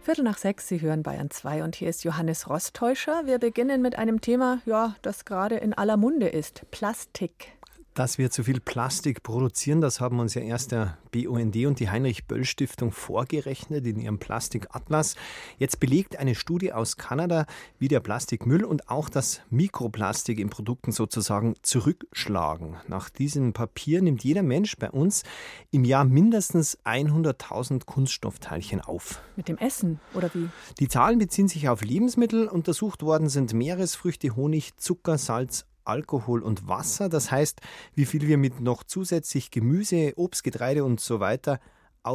Viertel 0.05 0.23
nach 0.23 0.37
sechs, 0.37 0.69
Sie 0.69 0.83
hören 0.83 1.03
Bayern 1.03 1.31
2 1.31 1.65
und 1.65 1.77
hier 1.77 1.89
ist 1.89 2.05
Johannes 2.05 2.51
Rostäuscher. 2.51 3.23
Wir 3.25 3.39
beginnen 3.39 3.81
mit 3.81 3.97
einem 3.97 4.21
Thema, 4.21 4.61
ja, 4.67 4.97
das 5.01 5.25
gerade 5.25 5.57
in 5.57 5.73
aller 5.73 5.97
Munde 5.97 6.29
ist: 6.29 6.71
Plastik. 6.71 7.53
Dass 7.95 8.19
wir 8.19 8.33
zu 8.33 8.43
viel 8.43 8.59
Plastik 8.59 9.23
produzieren, 9.23 9.81
das 9.81 10.01
haben 10.01 10.19
uns 10.19 10.35
ja 10.35 10.43
erst 10.43 10.73
der 10.73 10.99
BUND 11.13 11.55
und 11.55 11.79
die 11.79 11.91
Heinrich-Böll-Stiftung 11.91 12.91
vorgerechnet 12.91 13.87
in 13.87 14.01
ihrem 14.01 14.19
Plastikatlas. 14.19 15.15
Jetzt 15.59 15.79
belegt 15.79 16.17
eine 16.17 16.35
Studie 16.35 16.73
aus 16.73 16.97
Kanada, 16.97 17.47
wie 17.79 17.87
der 17.87 18.01
Plastikmüll 18.01 18.65
und 18.65 18.91
auch 18.91 19.09
das 19.09 19.43
Mikroplastik 19.49 20.41
in 20.41 20.51
Produkten 20.51 20.91
sozusagen 20.91 21.55
zurückschlagen. 21.63 22.75
Nach 22.89 23.11
diesem 23.11 23.53
Papier 23.53 24.03
nimmt 24.03 24.25
jeder 24.25 24.43
Mensch 24.43 24.77
bei 24.77 24.91
uns 24.91 25.23
im 25.71 25.85
Jahr 25.85 26.05
mindestens 26.05 26.77
100.000 26.85 27.85
Kunststoffteilchen 27.85 28.81
auf. 28.81 29.23
Mit 29.37 29.47
dem 29.47 29.59
Essen 29.59 30.01
oder 30.15 30.35
wie? 30.35 30.49
Die 30.81 30.89
Zahlen 30.89 31.21
beziehen 31.21 31.47
sich 31.47 31.69
auf 31.69 31.85
Lebensmittel. 31.85 32.49
Untersucht 32.49 33.05
worden 33.05 33.29
sind 33.29 33.53
Meeresfrüchte, 33.55 34.35
Honig, 34.35 34.77
Zucker, 34.79 35.17
Salz, 35.17 35.65
Alkohol 35.85 36.43
und 36.43 36.69
Wasser. 36.69 37.09
Das 37.09 37.31
heißt, 37.31 37.61
wie 37.95 38.07
viel 38.07 38.27
wir 38.27 38.39
mit 38.39 38.61
noch 38.61 38.83
zusätzlich 38.85 39.51
Gemüse, 39.51 40.13
Obst, 40.17 40.45
Getreide 40.45 40.85
und 40.85 41.01
so 41.01 41.21
weiter 41.21 41.61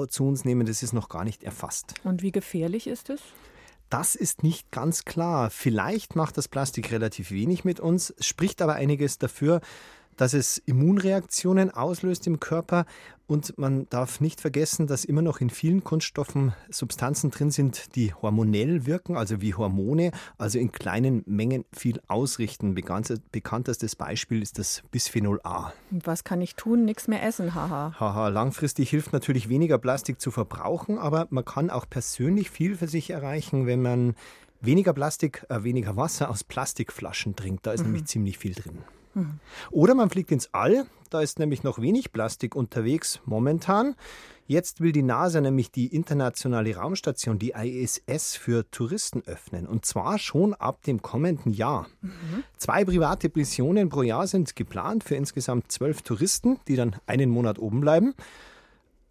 zu 0.10 0.28
uns 0.28 0.46
nehmen, 0.46 0.68
das 0.68 0.84
ist 0.84 0.94
noch 0.94 1.10
gar 1.10 1.24
nicht 1.24 1.44
erfasst. 1.44 1.96
Und 2.04 2.22
wie 2.22 2.32
gefährlich 2.32 2.86
ist 2.86 3.10
es? 3.10 3.22
Das 3.90 4.16
ist 4.16 4.44
nicht 4.44 4.70
ganz 4.72 5.04
klar. 5.04 5.50
Vielleicht 5.50 6.16
macht 6.16 6.38
das 6.38 6.48
Plastik 6.48 6.92
relativ 6.92 7.32
wenig 7.32 7.66
mit 7.66 7.80
uns, 7.80 8.14
spricht 8.20 8.62
aber 8.62 8.76
einiges 8.76 9.18
dafür, 9.18 9.62
dass 10.20 10.34
es 10.34 10.58
Immunreaktionen 10.58 11.72
auslöst 11.72 12.28
im 12.28 12.42
Körper. 12.42 12.86
Und 13.26 13.58
man 13.58 13.88
darf 13.90 14.20
nicht 14.22 14.42
vergessen, 14.42 14.88
dass 14.88 15.06
immer 15.06 15.22
noch 15.22 15.40
in 15.40 15.50
vielen 15.50 15.84
Kunststoffen 15.84 16.54
Substanzen 16.70 17.30
drin 17.30 17.52
sind, 17.52 17.96
die 17.96 18.14
hormonell 18.14 18.86
wirken, 18.86 19.16
also 19.16 19.40
wie 19.40 19.54
Hormone, 19.54 20.12
also 20.38 20.60
in 20.60 20.72
kleinen 20.72 21.24
Mengen 21.26 21.64
viel 21.72 22.02
ausrichten. 22.08 22.74
Bekanntestes 22.74 23.96
Beispiel 23.96 24.42
ist 24.42 24.60
das 24.60 24.82
Bisphenol 24.92 25.40
A. 25.44 25.72
Was 25.92 26.24
kann 26.24 26.42
ich 26.42 26.56
tun? 26.56 26.86
Nichts 26.86 27.08
mehr 27.08 27.24
essen, 27.24 27.56
haha. 27.56 27.94
Haha, 27.98 28.28
langfristig 28.28 28.90
hilft 28.90 29.14
natürlich 29.14 29.48
weniger 29.48 29.78
Plastik 29.78 30.20
zu 30.20 30.32
verbrauchen, 30.32 30.98
aber 30.98 31.28
man 31.30 31.46
kann 31.46 31.70
auch 31.70 31.86
persönlich 31.90 32.50
viel 32.50 32.76
für 32.76 32.88
sich 32.88 33.12
erreichen, 33.12 33.68
wenn 33.68 33.82
man 33.82 34.16
weniger 34.60 34.92
Plastik, 34.92 35.46
äh, 35.50 35.64
weniger 35.64 35.96
Wasser 35.96 36.30
aus 36.30 36.44
Plastikflaschen 36.44 37.36
trinkt. 37.36 37.66
Da 37.68 37.72
ist 37.72 37.82
mhm. 37.82 37.88
nämlich 37.88 38.06
ziemlich 38.06 38.38
viel 38.38 38.54
drin. 38.54 38.80
Oder 39.72 39.96
man 39.96 40.10
fliegt 40.10 40.32
ins 40.32 40.54
All, 40.54 40.86
da 41.10 41.22
ist 41.22 41.40
nämlich 41.40 41.64
noch 41.64 41.80
wenig 41.80 42.12
Plastik 42.12 42.56
unterwegs 42.56 43.20
momentan. 43.26 43.96
Jetzt 44.46 44.82
will 44.82 44.92
die 44.92 45.04
NASA 45.04 45.42
nämlich 45.42 45.72
die 45.72 45.88
internationale 45.88 46.76
Raumstation, 46.76 47.38
die 47.38 47.52
ISS, 47.52 48.36
für 48.36 48.70
Touristen 48.72 49.22
öffnen. 49.28 49.68
Und 49.68 49.86
zwar 49.86 50.18
schon 50.18 50.56
ab 50.56 50.82
dem 50.84 51.04
kommenden 51.04 51.54
Jahr. 51.54 51.88
Mhm. 52.02 52.44
Zwei 52.58 52.84
private 52.84 53.32
Missionen 53.36 53.90
pro 53.90 54.02
Jahr 54.02 54.26
sind 54.26 54.56
geplant 54.56 55.04
für 55.04 55.16
insgesamt 55.16 55.72
zwölf 55.72 56.02
Touristen, 56.02 56.60
die 56.68 56.76
dann 56.76 56.96
einen 57.06 57.30
Monat 57.30 57.60
oben 57.60 57.82
bleiben 57.82 58.16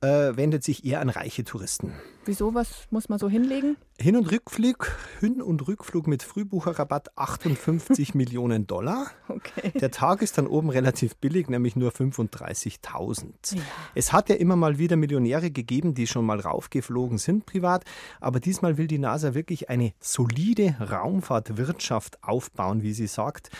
äh, 0.00 0.36
wendet 0.36 0.62
sich 0.62 0.84
eher 0.84 1.00
an 1.00 1.08
reiche 1.08 1.44
Touristen. 1.44 1.92
Wieso? 2.24 2.54
Was 2.54 2.86
muss 2.90 3.08
man 3.08 3.18
so 3.18 3.28
hinlegen? 3.28 3.76
Hin- 3.98 4.16
und 4.16 4.30
Rückflug, 4.30 4.94
Hin- 5.18 5.42
und 5.42 5.66
Rückflug 5.66 6.06
mit 6.06 6.22
Frühbucherrabatt 6.22 7.16
58 7.16 8.14
Millionen 8.14 8.66
Dollar. 8.66 9.10
Okay. 9.28 9.72
Der 9.78 9.90
Tag 9.90 10.22
ist 10.22 10.38
dann 10.38 10.46
oben 10.46 10.70
relativ 10.70 11.16
billig, 11.16 11.48
nämlich 11.48 11.74
nur 11.74 11.90
35.000. 11.90 13.56
Ja. 13.56 13.62
Es 13.94 14.12
hat 14.12 14.28
ja 14.28 14.36
immer 14.36 14.56
mal 14.56 14.78
wieder 14.78 14.96
Millionäre 14.96 15.50
gegeben, 15.50 15.94
die 15.94 16.06
schon 16.06 16.26
mal 16.26 16.38
raufgeflogen 16.38 17.18
sind 17.18 17.46
privat, 17.46 17.84
aber 18.20 18.40
diesmal 18.40 18.76
will 18.76 18.86
die 18.86 18.98
NASA 18.98 19.34
wirklich 19.34 19.70
eine 19.70 19.92
solide 19.98 20.76
Raumfahrtwirtschaft 20.80 22.22
aufbauen, 22.22 22.82
wie 22.82 22.92
sie 22.92 23.06
sagt. 23.06 23.50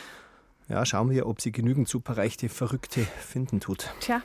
Ja, 0.68 0.84
schauen 0.84 1.10
wir, 1.10 1.26
ob 1.26 1.40
sie 1.40 1.52
genügend 1.52 1.88
superreichte 1.88 2.50
Verrückte 2.50 3.00
finden 3.00 3.60
tut. 3.60 3.90
Tja. 4.00 4.20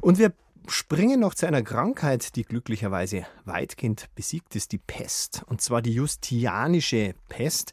Und 0.00 0.18
wir 0.18 0.32
springen 0.68 1.20
noch 1.20 1.34
zu 1.34 1.46
einer 1.46 1.62
Krankheit, 1.62 2.36
die 2.36 2.44
glücklicherweise 2.44 3.26
weitgehend 3.44 4.08
besiegt 4.14 4.56
ist, 4.56 4.72
die 4.72 4.78
Pest. 4.78 5.42
Und 5.46 5.60
zwar 5.60 5.82
die 5.82 5.94
Justianische 5.94 7.14
Pest. 7.28 7.72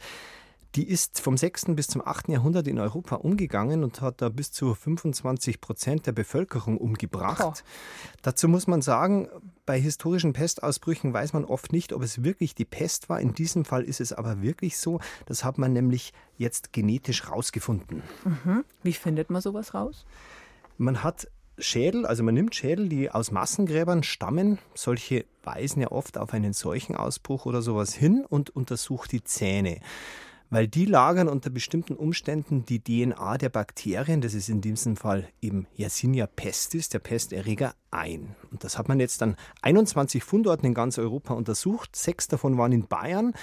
Die 0.75 0.87
ist 0.87 1.19
vom 1.19 1.35
6. 1.35 1.65
bis 1.69 1.87
zum 1.87 2.05
8. 2.05 2.29
Jahrhundert 2.29 2.67
in 2.67 2.77
Europa 2.77 3.15
umgegangen 3.15 3.83
und 3.83 4.01
hat 4.01 4.21
da 4.21 4.29
bis 4.29 4.51
zu 4.51 4.75
25 4.75 5.61
Prozent 5.61 6.05
der 6.05 6.11
Bevölkerung 6.11 6.77
umgebracht. 6.77 7.41
Oh. 7.43 7.53
Dazu 8.21 8.47
muss 8.47 8.67
man 8.67 8.83
sagen, 8.83 9.27
bei 9.65 9.79
historischen 9.81 10.33
Pestausbrüchen 10.33 11.11
weiß 11.11 11.33
man 11.33 11.43
oft 11.43 11.73
nicht, 11.73 11.91
ob 11.91 12.03
es 12.03 12.23
wirklich 12.23 12.53
die 12.53 12.65
Pest 12.65 13.09
war. 13.09 13.19
In 13.19 13.33
diesem 13.33 13.65
Fall 13.65 13.83
ist 13.83 13.99
es 13.99 14.13
aber 14.13 14.43
wirklich 14.43 14.77
so. 14.77 14.99
Das 15.25 15.43
hat 15.43 15.57
man 15.57 15.73
nämlich 15.73 16.13
jetzt 16.37 16.71
genetisch 16.71 17.27
rausgefunden. 17.27 18.03
Mhm. 18.23 18.63
Wie 18.83 18.93
findet 18.93 19.31
man 19.31 19.41
sowas 19.41 19.73
raus? 19.73 20.05
Man 20.77 21.03
hat 21.03 21.27
Schädel, 21.59 22.05
also 22.05 22.23
man 22.23 22.33
nimmt 22.33 22.55
Schädel, 22.55 22.89
die 22.89 23.11
aus 23.11 23.31
Massengräbern 23.31 24.03
stammen. 24.03 24.59
Solche 24.73 25.25
weisen 25.43 25.81
ja 25.81 25.91
oft 25.91 26.17
auf 26.17 26.33
einen 26.33 26.53
Seuchenausbruch 26.53 27.45
oder 27.45 27.61
sowas 27.61 27.93
hin 27.93 28.25
und 28.27 28.49
untersucht 28.55 29.11
die 29.11 29.23
Zähne. 29.23 29.79
Weil 30.51 30.67
die 30.67 30.85
lagern 30.85 31.27
unter 31.27 31.51
bestimmten 31.51 31.95
Umständen 31.95 32.65
die 32.65 32.83
DNA 32.83 33.37
der 33.37 33.49
Bakterien, 33.49 34.21
das 34.21 34.33
ist 34.33 34.49
in 34.49 34.61
diesem 34.61 34.95
Fall 34.95 35.27
eben 35.41 35.67
Yersinia 35.75 36.25
pestis, 36.25 36.89
der 36.89 36.99
Pesterreger, 36.99 37.75
ein. 37.91 38.35
Und 38.49 38.63
das 38.63 38.77
hat 38.79 38.87
man 38.87 38.99
jetzt 38.99 39.21
an 39.21 39.35
21 39.61 40.23
Fundorten 40.23 40.65
in 40.65 40.73
ganz 40.73 40.97
Europa 40.97 41.35
untersucht. 41.35 41.95
Sechs 41.95 42.27
davon 42.27 42.57
waren 42.57 42.71
in 42.71 42.87
Bayern 42.87 43.33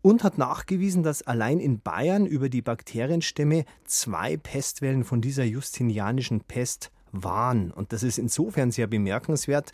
und 0.00 0.22
hat 0.22 0.38
nachgewiesen, 0.38 1.02
dass 1.02 1.22
allein 1.22 1.58
in 1.58 1.80
Bayern 1.80 2.26
über 2.26 2.48
die 2.48 2.62
Bakterienstämme 2.62 3.64
zwei 3.84 4.36
Pestwellen 4.36 5.02
von 5.02 5.20
dieser 5.20 5.44
justinianischen 5.44 6.40
Pest 6.42 6.92
waren. 7.22 7.70
Und 7.70 7.92
das 7.92 8.02
ist 8.02 8.18
insofern 8.18 8.70
sehr 8.70 8.86
bemerkenswert, 8.86 9.72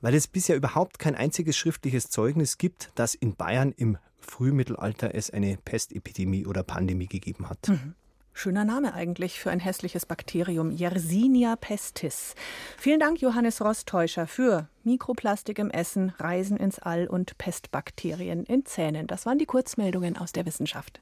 weil 0.00 0.14
es 0.14 0.26
bisher 0.26 0.56
überhaupt 0.56 0.98
kein 0.98 1.14
einziges 1.14 1.56
schriftliches 1.56 2.10
Zeugnis 2.10 2.58
gibt, 2.58 2.90
dass 2.94 3.14
in 3.14 3.34
Bayern 3.34 3.72
im 3.76 3.98
Frühmittelalter 4.20 5.14
es 5.14 5.30
eine 5.30 5.56
Pestepidemie 5.56 6.46
oder 6.46 6.62
Pandemie 6.62 7.06
gegeben 7.06 7.48
hat. 7.48 7.68
Mhm. 7.68 7.94
Schöner 8.40 8.64
Name 8.64 8.94
eigentlich 8.94 9.40
für 9.40 9.50
ein 9.50 9.58
hässliches 9.58 10.06
Bakterium, 10.06 10.70
Yersinia 10.70 11.56
pestis. 11.56 12.36
Vielen 12.76 13.00
Dank, 13.00 13.20
Johannes 13.20 13.60
Rostäuscher, 13.60 14.28
für 14.28 14.68
Mikroplastik 14.84 15.58
im 15.58 15.70
Essen, 15.70 16.10
Reisen 16.20 16.56
ins 16.56 16.78
All 16.78 17.08
und 17.08 17.36
Pestbakterien 17.38 18.44
in 18.44 18.64
Zähnen. 18.64 19.08
Das 19.08 19.26
waren 19.26 19.38
die 19.38 19.46
Kurzmeldungen 19.46 20.16
aus 20.16 20.30
der 20.30 20.46
Wissenschaft. 20.46 21.00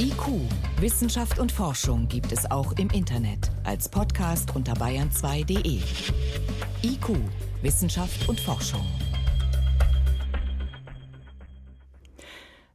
IQ, 0.00 0.40
Wissenschaft 0.80 1.38
und 1.38 1.52
Forschung 1.52 2.08
gibt 2.08 2.32
es 2.32 2.50
auch 2.50 2.72
im 2.78 2.90
Internet 2.90 3.52
als 3.62 3.88
Podcast 3.88 4.56
unter 4.56 4.72
bayern2.de. 4.72 5.80
IQ, 6.82 7.10
Wissenschaft 7.62 8.28
und 8.28 8.40
Forschung. 8.40 8.84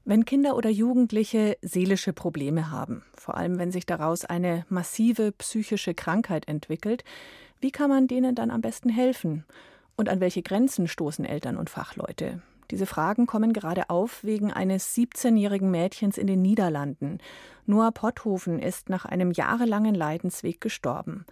Wenn 0.06 0.24
Kinder 0.24 0.56
oder 0.56 0.70
Jugendliche 0.70 1.58
seelische 1.62 2.14
Probleme 2.14 2.72
haben, 2.72 3.04
vor 3.16 3.36
allem 3.36 3.60
wenn 3.60 3.74
sich 3.74 3.86
daraus 3.86 4.24
eine 4.24 4.66
massive 4.70 5.34
psychische 5.34 5.94
Krankheit 5.94 6.48
entwickelt, 6.48 7.04
wie 7.60 7.72
kann 7.72 7.90
man 7.90 8.08
denen 8.08 8.34
dann 8.34 8.50
am 8.50 8.62
besten 8.62 8.88
helfen? 8.88 9.44
Und 9.98 10.08
an 10.08 10.22
welche 10.22 10.42
Grenzen 10.42 10.88
stoßen 10.88 11.26
Eltern 11.26 11.58
und 11.58 11.70
Fachleute? 11.70 12.42
Diese 12.72 12.86
Fragen 12.86 13.26
kommen 13.26 13.52
gerade 13.52 13.90
auf 13.90 14.24
wegen 14.24 14.54
eines 14.54 14.96
17-jährigen 14.96 15.72
Mädchens 15.72 16.18
in 16.18 16.28
den 16.28 16.42
Niederlanden. 16.42 17.18
Noah 17.66 17.92
Potthofen 17.92 18.60
ist 18.60 18.90
nach 18.90 19.06
einem 19.06 19.32
jahrelangen 19.32 19.96
Leidensweg 19.96 20.62
gestorben. 20.62 21.26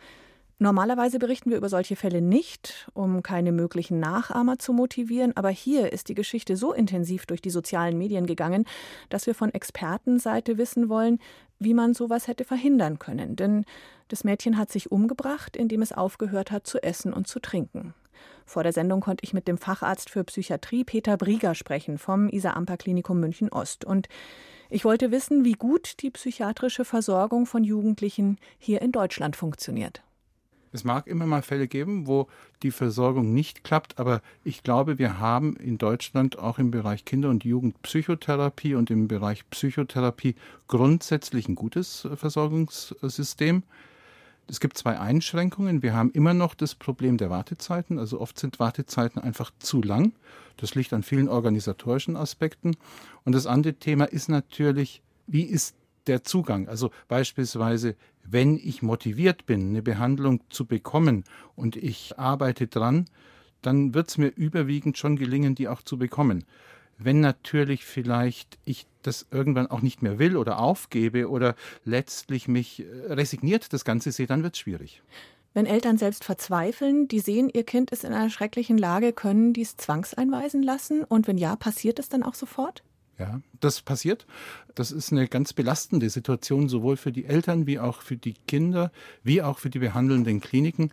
Normalerweise 0.59 1.19
berichten 1.19 1.51
wir 1.51 1.57
über 1.57 1.69
solche 1.69 1.95
Fälle 1.95 2.19
nicht, 2.19 2.89
um 2.95 3.21
keine 3.21 3.51
möglichen 3.51 3.99
Nachahmer 3.99 4.57
zu 4.57 4.73
motivieren, 4.73 5.37
aber 5.37 5.49
hier 5.49 5.93
ist 5.93 6.09
die 6.09 6.15
Geschichte 6.15 6.57
so 6.57 6.73
intensiv 6.73 7.27
durch 7.27 7.41
die 7.41 7.51
sozialen 7.51 7.95
Medien 7.95 8.25
gegangen, 8.25 8.65
dass 9.09 9.27
wir 9.27 9.35
von 9.35 9.53
Expertenseite 9.53 10.57
wissen 10.57 10.89
wollen, 10.89 11.19
wie 11.59 11.75
man 11.75 11.93
sowas 11.93 12.27
hätte 12.27 12.43
verhindern 12.43 12.97
können. 12.97 13.35
Denn 13.35 13.65
das 14.07 14.23
Mädchen 14.23 14.57
hat 14.57 14.71
sich 14.71 14.91
umgebracht, 14.91 15.55
indem 15.55 15.83
es 15.83 15.91
aufgehört 15.91 16.49
hat 16.49 16.65
zu 16.65 16.81
essen 16.81 17.13
und 17.13 17.27
zu 17.27 17.39
trinken. 17.39 17.93
Vor 18.47 18.63
der 18.63 18.71
Sendung 18.71 19.01
konnte 19.01 19.25
ich 19.25 19.33
mit 19.33 19.47
dem 19.49 19.57
Facharzt 19.57 20.09
für 20.09 20.23
Psychiatrie 20.23 20.85
Peter 20.85 21.17
Brieger 21.17 21.53
sprechen 21.53 21.97
vom 21.97 22.29
Isar-Amper-Klinikum 22.29 23.19
München 23.19 23.49
Ost. 23.49 23.83
Und 23.83 24.07
Ich 24.69 24.85
wollte 24.85 25.11
wissen, 25.11 25.43
wie 25.43 25.53
gut 25.53 26.01
die 26.01 26.09
psychiatrische 26.09 26.85
Versorgung 26.85 27.45
von 27.45 27.65
Jugendlichen 27.65 28.37
hier 28.57 28.81
in 28.81 28.93
Deutschland 28.93 29.35
funktioniert. 29.35 30.01
Es 30.71 30.83
mag 30.83 31.07
immer 31.07 31.25
mal 31.25 31.41
Fälle 31.41 31.67
geben, 31.67 32.07
wo 32.07 32.27
die 32.63 32.71
Versorgung 32.71 33.33
nicht 33.33 33.63
klappt, 33.63 33.99
aber 33.99 34.21
ich 34.43 34.63
glaube, 34.63 34.97
wir 34.97 35.19
haben 35.19 35.55
in 35.57 35.77
Deutschland 35.77 36.39
auch 36.39 36.57
im 36.57 36.71
Bereich 36.71 37.03
Kinder- 37.03 37.29
und 37.29 37.43
Jugendpsychotherapie 37.43 38.75
und 38.75 38.89
im 38.91 39.07
Bereich 39.07 39.49
Psychotherapie 39.49 40.35
grundsätzlich 40.67 41.49
ein 41.49 41.55
gutes 41.55 42.07
Versorgungssystem. 42.15 43.63
Es 44.49 44.59
gibt 44.61 44.77
zwei 44.77 44.97
Einschränkungen. 44.97 45.83
Wir 45.83 45.93
haben 45.93 46.11
immer 46.11 46.33
noch 46.33 46.55
das 46.55 46.73
Problem 46.73 47.17
der 47.17 47.29
Wartezeiten. 47.29 47.99
Also 47.99 48.21
oft 48.21 48.39
sind 48.39 48.59
Wartezeiten 48.59 49.21
einfach 49.21 49.51
zu 49.59 49.81
lang. 49.81 50.13
Das 50.55 50.73
liegt 50.73 50.93
an 50.93 51.03
vielen 51.03 51.27
organisatorischen 51.27 52.15
Aspekten. 52.15 52.77
Und 53.25 53.33
das 53.33 53.45
andere 53.45 53.73
Thema 53.73 54.05
ist 54.05 54.29
natürlich, 54.29 55.01
wie 55.27 55.43
ist 55.43 55.75
der 56.07 56.23
Zugang? 56.23 56.69
Also 56.69 56.91
beispielsweise, 57.09 57.95
wenn 58.23 58.57
ich 58.57 58.81
motiviert 58.81 59.45
bin, 59.45 59.69
eine 59.69 59.81
Behandlung 59.81 60.41
zu 60.49 60.65
bekommen 60.65 61.25
und 61.55 61.75
ich 61.75 62.17
arbeite 62.17 62.67
dran, 62.67 63.05
dann 63.61 63.93
wird 63.93 64.09
es 64.09 64.17
mir 64.17 64.27
überwiegend 64.27 64.97
schon 64.97 65.17
gelingen, 65.17 65.55
die 65.55 65.67
auch 65.67 65.81
zu 65.81 65.97
bekommen. 65.97 66.45
Wenn 66.97 67.19
natürlich 67.19 67.85
vielleicht 67.85 68.57
ich 68.65 68.87
das 69.03 69.27
irgendwann 69.31 69.67
auch 69.67 69.81
nicht 69.81 70.01
mehr 70.01 70.19
will 70.19 70.35
oder 70.35 70.59
aufgebe 70.59 71.29
oder 71.29 71.55
letztlich 71.85 72.47
mich 72.47 72.81
äh, 72.81 73.13
resigniert 73.13 73.71
das 73.71 73.85
Ganze 73.85 74.11
sehe, 74.11 74.27
dann 74.27 74.43
wird 74.43 74.55
es 74.55 74.59
schwierig. 74.59 75.01
Wenn 75.53 75.65
Eltern 75.65 75.97
selbst 75.97 76.23
verzweifeln, 76.23 77.07
die 77.07 77.19
sehen, 77.19 77.49
ihr 77.49 77.63
Kind 77.63 77.91
ist 77.91 78.03
in 78.03 78.13
einer 78.13 78.29
schrecklichen 78.29 78.77
Lage, 78.77 79.13
können 79.13 79.53
die 79.53 79.61
es 79.61 79.75
zwangseinweisen 79.77 80.61
lassen? 80.61 81.03
Und 81.03 81.27
wenn 81.27 81.37
ja, 81.37 81.55
passiert 81.55 81.97
es 81.99 82.09
dann 82.09 82.21
auch 82.21 82.35
sofort? 82.35 82.83
Ja, 83.19 83.41
das 83.59 83.81
passiert. 83.81 84.27
Das 84.75 84.91
ist 84.91 85.11
eine 85.11 85.27
ganz 85.27 85.53
belastende 85.53 86.07
Situation, 86.11 86.69
sowohl 86.69 86.97
für 86.97 87.11
die 87.11 87.25
Eltern 87.25 87.65
wie 87.65 87.79
auch 87.79 88.01
für 88.03 88.15
die 88.15 88.35
Kinder, 88.47 88.91
wie 89.23 89.41
auch 89.41 89.57
für 89.57 89.71
die 89.71 89.79
behandelnden 89.79 90.39
Kliniken. 90.39 90.91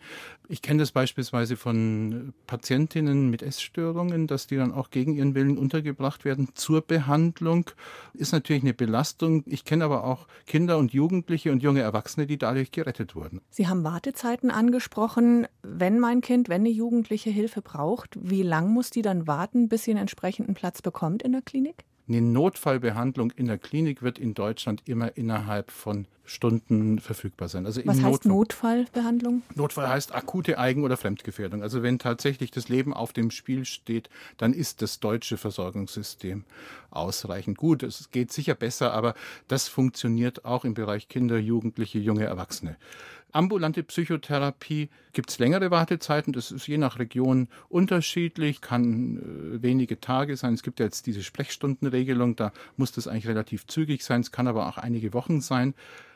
Ich 0.48 0.62
kenne 0.62 0.78
das 0.78 0.92
beispielsweise 0.92 1.56
von 1.56 2.32
Patientinnen 2.46 3.28
mit 3.28 3.42
Essstörungen, 3.42 4.26
dass 4.26 4.46
die 4.46 4.56
dann 4.56 4.72
auch 4.72 4.88
gegen 4.88 5.14
ihren 5.14 5.34
Willen 5.34 5.58
untergebracht 5.58 6.24
werden 6.24 6.48
zur 6.54 6.80
Behandlung. 6.80 7.70
Ist 8.14 8.32
natürlich 8.32 8.62
eine 8.62 8.72
Belastung. 8.72 9.42
Ich 9.44 9.66
kenne 9.66 9.84
aber 9.84 10.04
auch 10.04 10.26
Kinder 10.46 10.78
und 10.78 10.94
Jugendliche 10.94 11.52
und 11.52 11.62
junge 11.62 11.80
Erwachsene, 11.80 12.26
die 12.26 12.38
dadurch 12.38 12.70
gerettet 12.70 13.14
wurden. 13.14 13.42
Sie 13.50 13.68
haben 13.68 13.84
Wartezeiten 13.84 14.50
angesprochen. 14.50 15.46
Wenn 15.62 15.98
mein 15.98 16.22
Kind, 16.22 16.48
wenn 16.48 16.62
eine 16.62 16.70
Jugendliche 16.70 17.28
Hilfe 17.28 17.60
braucht, 17.60 18.16
wie 18.18 18.42
lang 18.42 18.72
muss 18.72 18.88
die 18.88 19.02
dann 19.02 19.26
warten, 19.26 19.68
bis 19.68 19.84
sie 19.84 19.90
einen 19.90 20.00
entsprechenden 20.00 20.54
Platz 20.54 20.80
bekommt 20.80 21.22
in 21.22 21.32
der 21.32 21.42
Klinik? 21.42 21.84
Eine 22.06 22.20
Notfallbehandlung 22.20 23.30
in 23.30 23.46
der 23.46 23.56
Klinik 23.56 24.02
wird 24.02 24.18
in 24.18 24.34
Deutschland 24.34 24.82
immer 24.86 25.16
innerhalb 25.16 25.70
von 25.70 26.06
Stunden 26.24 26.98
verfügbar 26.98 27.48
sein. 27.48 27.66
Also 27.66 27.82
Was 27.84 28.02
heißt 28.02 28.24
Notfall 28.24 28.78
Notfallbehandlung? 28.78 29.42
Notfall 29.54 29.88
heißt 29.88 30.14
akute 30.14 30.58
Eigen- 30.58 30.84
oder 30.84 30.96
Fremdgefährdung. 30.96 31.62
Also 31.62 31.82
wenn 31.82 31.98
tatsächlich 31.98 32.50
das 32.50 32.68
Leben 32.68 32.94
auf 32.94 33.12
dem 33.12 33.30
Spiel 33.30 33.64
steht, 33.64 34.08
dann 34.38 34.52
ist 34.52 34.80
das 34.82 35.00
deutsche 35.00 35.36
Versorgungssystem 35.36 36.44
ausreichend 36.90 37.58
gut. 37.58 37.82
Es 37.82 38.10
geht 38.10 38.32
sicher 38.32 38.54
besser, 38.54 38.92
aber 38.92 39.14
das 39.48 39.68
funktioniert 39.68 40.44
auch 40.44 40.64
im 40.64 40.74
Bereich 40.74 41.08
Kinder, 41.08 41.38
Jugendliche, 41.38 41.98
junge 41.98 42.24
Erwachsene. 42.24 42.76
Ambulante 43.34 43.82
Psychotherapie 43.82 44.90
gibt 45.12 45.28
es 45.28 45.40
längere 45.40 45.72
Wartezeiten. 45.72 46.32
Das 46.32 46.52
ist 46.52 46.68
je 46.68 46.78
nach 46.78 47.00
Region 47.00 47.48
unterschiedlich, 47.68 48.60
kann 48.60 49.56
äh, 49.56 49.62
wenige 49.62 50.00
Tage 50.00 50.36
sein. 50.36 50.54
Es 50.54 50.62
gibt 50.62 50.78
ja 50.78 50.86
jetzt 50.86 51.06
diese 51.06 51.24
Sprechstundenregelung, 51.24 52.36
da 52.36 52.52
muss 52.76 52.92
das 52.92 53.08
eigentlich 53.08 53.26
relativ 53.26 53.66
zügig 53.66 54.04
sein. 54.04 54.20
Es 54.20 54.30
kann 54.30 54.46
aber 54.46 54.68
auch 54.68 54.78
einige 54.78 55.12
Wochen 55.12 55.40
sein. 55.40 55.74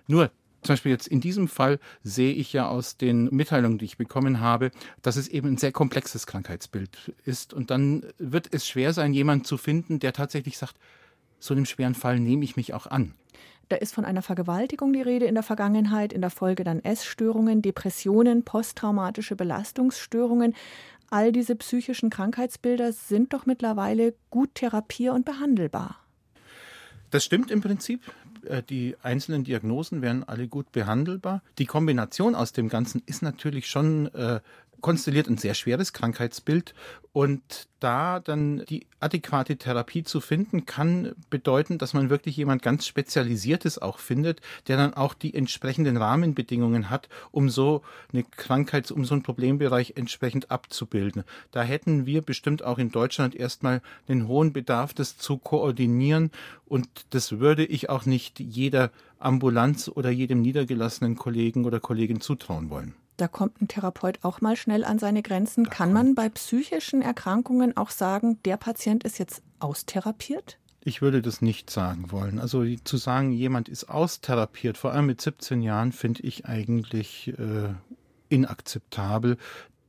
Nur 0.08 0.32
zum 0.62 0.72
Beispiel 0.72 0.90
jetzt 0.90 1.06
in 1.06 1.20
diesem 1.20 1.46
Fall 1.46 1.78
sehe 2.02 2.32
ich 2.32 2.52
ja 2.52 2.68
aus 2.68 2.96
den 2.96 3.26
Mitteilungen, 3.26 3.78
die 3.78 3.84
ich 3.84 3.96
bekommen 3.96 4.40
habe, 4.40 4.72
dass 5.02 5.16
es 5.16 5.28
eben 5.28 5.48
ein 5.48 5.56
sehr 5.56 5.70
komplexes 5.70 6.26
Krankheitsbild 6.26 7.12
ist. 7.24 7.54
Und 7.54 7.70
dann 7.70 8.04
wird 8.18 8.52
es 8.52 8.66
schwer 8.66 8.92
sein, 8.92 9.12
jemanden 9.12 9.44
zu 9.44 9.56
finden, 9.56 10.00
der 10.00 10.12
tatsächlich 10.12 10.58
sagt, 10.58 10.74
so 11.38 11.54
einem 11.54 11.64
schweren 11.64 11.94
Fall 11.94 12.18
nehme 12.18 12.44
ich 12.44 12.56
mich 12.56 12.74
auch 12.74 12.86
an. 12.86 13.14
Da 13.68 13.76
ist 13.76 13.94
von 13.94 14.04
einer 14.04 14.22
Vergewaltigung 14.22 14.92
die 14.92 15.02
Rede 15.02 15.26
in 15.26 15.34
der 15.34 15.44
Vergangenheit, 15.44 16.12
in 16.12 16.22
der 16.22 16.30
Folge 16.30 16.64
dann 16.64 16.82
Essstörungen, 16.82 17.62
Depressionen, 17.62 18.42
posttraumatische 18.42 19.36
Belastungsstörungen. 19.36 20.54
All 21.10 21.32
diese 21.32 21.54
psychischen 21.54 22.10
Krankheitsbilder 22.10 22.92
sind 22.92 23.32
doch 23.32 23.46
mittlerweile 23.46 24.14
gut 24.30 24.54
therapier- 24.54 25.12
und 25.12 25.24
behandelbar. 25.24 26.00
Das 27.10 27.24
stimmt 27.24 27.50
im 27.50 27.60
Prinzip. 27.60 28.02
Äh, 28.44 28.62
die 28.62 28.96
einzelnen 29.02 29.44
Diagnosen 29.44 30.02
wären 30.02 30.24
alle 30.24 30.48
gut 30.48 30.72
behandelbar. 30.72 31.42
Die 31.58 31.66
Kombination 31.66 32.34
aus 32.34 32.52
dem 32.52 32.68
Ganzen 32.68 33.02
ist 33.06 33.22
natürlich 33.22 33.68
schon 33.68 34.06
äh, 34.14 34.40
konstelliert 34.80 35.28
ein 35.28 35.38
sehr 35.38 35.54
schweres 35.54 35.92
Krankheitsbild 35.92 36.74
und 37.12 37.68
da 37.80 38.20
dann 38.20 38.64
die 38.68 38.86
adäquate 39.00 39.56
Therapie 39.56 40.04
zu 40.04 40.20
finden, 40.20 40.66
kann 40.66 41.14
bedeuten, 41.30 41.78
dass 41.78 41.94
man 41.94 42.10
wirklich 42.10 42.36
jemand 42.36 42.62
ganz 42.62 42.86
Spezialisiertes 42.86 43.80
auch 43.80 43.98
findet, 43.98 44.40
der 44.68 44.76
dann 44.76 44.94
auch 44.94 45.14
die 45.14 45.34
entsprechenden 45.34 45.96
Rahmenbedingungen 45.96 46.90
hat, 46.90 47.08
um 47.30 47.50
so 47.50 47.82
eine 48.12 48.24
Krankheit, 48.24 48.90
um 48.90 49.04
so 49.04 49.14
einen 49.14 49.22
Problembereich 49.22 49.94
entsprechend 49.96 50.50
abzubilden. 50.50 51.24
Da 51.50 51.62
hätten 51.62 52.06
wir 52.06 52.22
bestimmt 52.22 52.62
auch 52.62 52.78
in 52.78 52.90
Deutschland 52.90 53.34
erstmal 53.34 53.82
einen 54.06 54.28
hohen 54.28 54.52
Bedarf, 54.52 54.94
das 54.94 55.18
zu 55.18 55.38
koordinieren 55.38 56.30
und 56.66 56.88
das 57.10 57.40
würde 57.40 57.64
ich 57.64 57.88
auch 57.90 58.06
nicht 58.06 58.38
jeder 58.38 58.92
Ambulanz 59.18 59.88
oder 59.88 60.10
jedem 60.10 60.40
niedergelassenen 60.40 61.16
Kollegen 61.16 61.64
oder 61.64 61.80
Kollegin 61.80 62.20
zutrauen 62.20 62.70
wollen. 62.70 62.94
Da 63.18 63.26
kommt 63.26 63.60
ein 63.60 63.66
Therapeut 63.66 64.20
auch 64.22 64.40
mal 64.40 64.56
schnell 64.56 64.84
an 64.84 65.00
seine 65.00 65.22
Grenzen. 65.22 65.64
Da 65.64 65.70
Kann 65.70 65.92
man 65.92 66.14
bei 66.14 66.28
psychischen 66.28 67.02
Erkrankungen 67.02 67.76
auch 67.76 67.90
sagen, 67.90 68.40
der 68.44 68.56
Patient 68.56 69.02
ist 69.02 69.18
jetzt 69.18 69.42
austherapiert? 69.58 70.58
Ich 70.84 71.02
würde 71.02 71.20
das 71.20 71.42
nicht 71.42 71.68
sagen 71.68 72.12
wollen. 72.12 72.38
Also 72.38 72.64
zu 72.84 72.96
sagen, 72.96 73.32
jemand 73.32 73.68
ist 73.68 73.90
austherapiert, 73.90 74.78
vor 74.78 74.92
allem 74.92 75.06
mit 75.06 75.20
17 75.20 75.62
Jahren, 75.62 75.90
finde 75.90 76.22
ich 76.22 76.46
eigentlich 76.46 77.34
äh, 77.36 77.74
inakzeptabel 78.28 79.36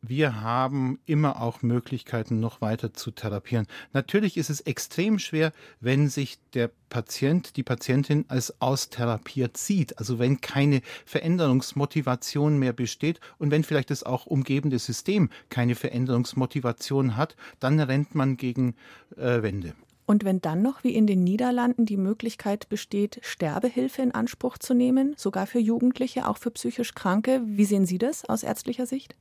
wir 0.01 0.41
haben 0.41 0.99
immer 1.05 1.41
auch 1.41 1.61
Möglichkeiten, 1.61 2.39
noch 2.39 2.61
weiter 2.61 2.93
zu 2.93 3.11
therapieren. 3.11 3.67
Natürlich 3.93 4.37
ist 4.37 4.49
es 4.49 4.61
extrem 4.61 5.19
schwer, 5.19 5.51
wenn 5.79 6.09
sich 6.09 6.39
der 6.53 6.69
Patient, 6.89 7.55
die 7.57 7.63
Patientin 7.63 8.25
als 8.27 8.61
austherapiert 8.61 9.57
sieht. 9.57 9.97
Also 9.99 10.19
wenn 10.19 10.41
keine 10.41 10.81
Veränderungsmotivation 11.05 12.57
mehr 12.57 12.73
besteht 12.73 13.19
und 13.37 13.51
wenn 13.51 13.63
vielleicht 13.63 13.91
das 13.91 14.03
auch 14.03 14.25
umgebende 14.25 14.79
System 14.79 15.29
keine 15.49 15.75
Veränderungsmotivation 15.75 17.17
hat, 17.17 17.35
dann 17.59 17.79
rennt 17.79 18.15
man 18.15 18.37
gegen 18.37 18.75
äh, 19.17 19.41
Wände. 19.41 19.73
Und 20.09 20.25
wenn 20.25 20.41
dann 20.41 20.63
noch 20.63 20.83
wie 20.83 20.95
in 20.95 21.05
den 21.05 21.23
Niederlanden 21.23 21.85
die 21.85 21.95
Möglichkeit 21.95 22.67
besteht, 22.67 23.19
Sterbehilfe 23.21 24.01
in 24.01 24.11
Anspruch 24.11 24.57
zu 24.57 24.73
nehmen, 24.73 25.13
sogar 25.17 25.45
für 25.45 25.59
Jugendliche, 25.59 26.27
auch 26.27 26.37
für 26.37 26.49
psychisch 26.49 26.95
Kranke, 26.95 27.43
wie 27.45 27.65
sehen 27.65 27.85
Sie 27.85 27.99
das 27.99 28.25
aus 28.25 28.41
ärztlicher 28.41 28.87
Sicht? 28.87 29.15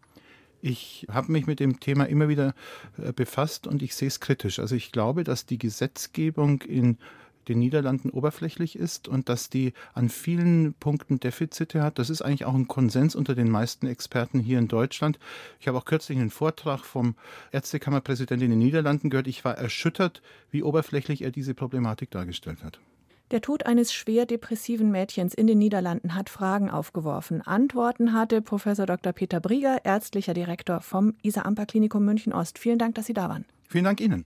Ich 0.60 1.06
habe 1.10 1.32
mich 1.32 1.46
mit 1.46 1.60
dem 1.60 1.80
Thema 1.80 2.04
immer 2.04 2.28
wieder 2.28 2.54
äh, 2.96 3.12
befasst 3.12 3.66
und 3.66 3.82
ich 3.82 3.94
sehe 3.94 4.08
es 4.08 4.20
kritisch. 4.20 4.58
Also 4.58 4.74
ich 4.74 4.92
glaube, 4.92 5.24
dass 5.24 5.46
die 5.46 5.58
Gesetzgebung 5.58 6.62
in 6.62 6.98
den 7.48 7.58
Niederlanden 7.58 8.10
oberflächlich 8.10 8.76
ist 8.76 9.08
und 9.08 9.28
dass 9.28 9.48
die 9.48 9.72
an 9.94 10.08
vielen 10.08 10.74
Punkten 10.74 11.18
Defizite 11.18 11.82
hat. 11.82 11.98
Das 11.98 12.10
ist 12.10 12.22
eigentlich 12.22 12.44
auch 12.44 12.54
ein 12.54 12.68
Konsens 12.68 13.14
unter 13.16 13.34
den 13.34 13.50
meisten 13.50 13.86
Experten 13.86 14.38
hier 14.38 14.58
in 14.58 14.68
Deutschland. 14.68 15.18
Ich 15.60 15.68
habe 15.68 15.78
auch 15.78 15.84
kürzlich 15.84 16.18
einen 16.18 16.30
Vortrag 16.30 16.84
vom 16.84 17.14
Ärztekammerpräsidenten 17.52 18.44
in 18.44 18.50
den 18.50 18.58
Niederlanden 18.58 19.10
gehört. 19.10 19.28
Ich 19.28 19.44
war 19.44 19.56
erschüttert, 19.56 20.22
wie 20.50 20.62
oberflächlich 20.62 21.22
er 21.22 21.30
diese 21.30 21.54
Problematik 21.54 22.10
dargestellt 22.10 22.62
hat. 22.62 22.78
Der 23.30 23.42
Tod 23.42 23.66
eines 23.66 23.92
schwer 23.92 24.24
depressiven 24.24 24.90
Mädchens 24.90 25.34
in 25.34 25.46
den 25.46 25.58
Niederlanden 25.58 26.14
hat 26.14 26.30
Fragen 26.30 26.70
aufgeworfen. 26.70 27.42
Antworten 27.42 28.14
hatte 28.14 28.40
Professor 28.40 28.86
Dr. 28.86 29.12
Peter 29.12 29.38
Brieger, 29.38 29.84
ärztlicher 29.84 30.32
Direktor 30.32 30.80
vom 30.80 31.14
Isar-Amper-Klinikum 31.22 32.02
München-Ost. 32.02 32.58
Vielen 32.58 32.78
Dank, 32.78 32.94
dass 32.94 33.04
Sie 33.04 33.12
da 33.12 33.28
waren. 33.28 33.44
Vielen 33.68 33.84
Dank 33.84 34.00
Ihnen. 34.00 34.24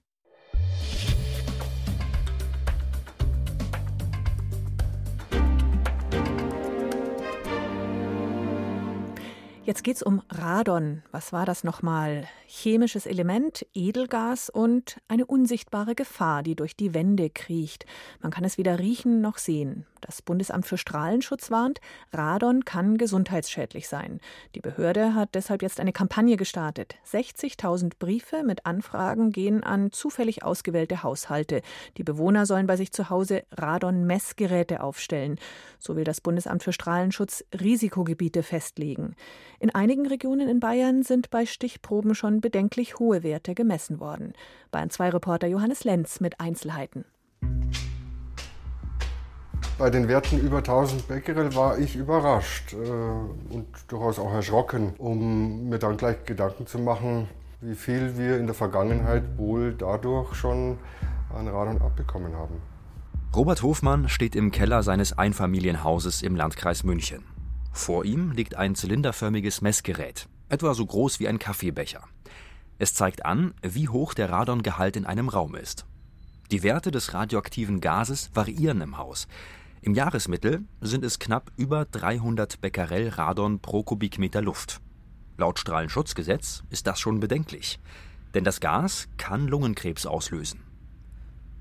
Jetzt 9.64 9.84
geht's 9.84 10.02
um 10.02 10.22
Radon. 10.28 11.02
Was 11.12 11.32
war 11.32 11.46
das 11.46 11.62
nochmal? 11.62 12.26
Chemisches 12.48 13.06
Element, 13.06 13.64
Edelgas 13.74 14.50
und 14.50 14.96
eine 15.06 15.24
unsichtbare 15.24 15.94
Gefahr, 15.94 16.42
die 16.42 16.56
durch 16.56 16.74
die 16.74 16.94
Wände 16.94 17.30
kriecht. 17.30 17.86
Man 18.20 18.32
kann 18.32 18.42
es 18.42 18.58
weder 18.58 18.80
riechen 18.80 19.20
noch 19.20 19.38
sehen. 19.38 19.86
Das 20.00 20.20
Bundesamt 20.20 20.66
für 20.66 20.76
Strahlenschutz 20.76 21.52
warnt, 21.52 21.80
Radon 22.12 22.64
kann 22.64 22.98
gesundheitsschädlich 22.98 23.88
sein. 23.88 24.20
Die 24.56 24.60
Behörde 24.60 25.14
hat 25.14 25.36
deshalb 25.36 25.62
jetzt 25.62 25.78
eine 25.78 25.92
Kampagne 25.92 26.36
gestartet. 26.36 26.96
60.000 27.08 27.92
Briefe 28.00 28.42
mit 28.42 28.66
Anfragen 28.66 29.30
gehen 29.30 29.62
an 29.62 29.92
zufällig 29.92 30.42
ausgewählte 30.42 31.04
Haushalte. 31.04 31.62
Die 31.98 32.02
Bewohner 32.02 32.46
sollen 32.46 32.66
bei 32.66 32.76
sich 32.76 32.90
zu 32.90 33.10
Hause 33.10 33.44
Radon-Messgeräte 33.52 34.82
aufstellen. 34.82 35.38
So 35.78 35.94
will 35.94 36.04
das 36.04 36.20
Bundesamt 36.20 36.64
für 36.64 36.72
Strahlenschutz 36.72 37.44
Risikogebiete 37.54 38.42
festlegen. 38.42 39.14
In 39.62 39.72
einigen 39.72 40.08
Regionen 40.08 40.48
in 40.48 40.58
Bayern 40.58 41.04
sind 41.04 41.30
bei 41.30 41.46
Stichproben 41.46 42.16
schon 42.16 42.40
bedenklich 42.40 42.98
hohe 42.98 43.22
Werte 43.22 43.54
gemessen 43.54 44.00
worden. 44.00 44.32
Bayern 44.72 44.90
2 44.90 45.10
Reporter 45.10 45.46
Johannes 45.46 45.84
Lenz 45.84 46.18
mit 46.18 46.40
Einzelheiten. 46.40 47.04
Bei 49.78 49.88
den 49.88 50.08
Werten 50.08 50.40
über 50.40 50.56
1000 50.56 51.06
Becquerel 51.06 51.54
war 51.54 51.78
ich 51.78 51.94
überrascht 51.94 52.72
äh, 52.72 52.76
und 52.76 53.68
durchaus 53.86 54.18
auch 54.18 54.32
erschrocken, 54.32 54.94
um 54.98 55.68
mir 55.68 55.78
dann 55.78 55.96
gleich 55.96 56.24
Gedanken 56.24 56.66
zu 56.66 56.80
machen, 56.80 57.28
wie 57.60 57.76
viel 57.76 58.18
wir 58.18 58.38
in 58.38 58.46
der 58.46 58.56
Vergangenheit 58.56 59.22
wohl 59.38 59.76
dadurch 59.78 60.34
schon 60.34 60.76
an 61.32 61.46
Radon 61.46 61.80
abbekommen 61.80 62.34
haben. 62.34 62.56
Robert 63.36 63.62
Hofmann 63.62 64.08
steht 64.08 64.34
im 64.34 64.50
Keller 64.50 64.82
seines 64.82 65.16
Einfamilienhauses 65.16 66.22
im 66.22 66.34
Landkreis 66.34 66.82
München. 66.82 67.31
Vor 67.72 68.04
ihm 68.04 68.32
liegt 68.32 68.54
ein 68.54 68.74
zylinderförmiges 68.74 69.62
Messgerät, 69.62 70.28
etwa 70.48 70.74
so 70.74 70.84
groß 70.84 71.20
wie 71.20 71.28
ein 71.28 71.38
Kaffeebecher. 71.38 72.04
Es 72.78 72.94
zeigt 72.94 73.24
an, 73.24 73.54
wie 73.62 73.88
hoch 73.88 74.14
der 74.14 74.30
Radongehalt 74.30 74.96
in 74.96 75.06
einem 75.06 75.28
Raum 75.28 75.54
ist. 75.54 75.86
Die 76.50 76.62
Werte 76.62 76.90
des 76.90 77.14
radioaktiven 77.14 77.80
Gases 77.80 78.30
variieren 78.34 78.82
im 78.82 78.98
Haus. 78.98 79.26
Im 79.80 79.94
Jahresmittel 79.94 80.64
sind 80.80 81.02
es 81.02 81.18
knapp 81.18 81.50
über 81.56 81.86
300 81.86 82.60
Becquerel 82.60 83.08
Radon 83.08 83.58
pro 83.60 83.82
Kubikmeter 83.82 84.42
Luft. 84.42 84.80
Laut 85.38 85.58
Strahlenschutzgesetz 85.58 86.62
ist 86.70 86.86
das 86.86 87.00
schon 87.00 87.20
bedenklich, 87.20 87.80
denn 88.34 88.44
das 88.44 88.60
Gas 88.60 89.08
kann 89.16 89.48
Lungenkrebs 89.48 90.06
auslösen. 90.06 90.60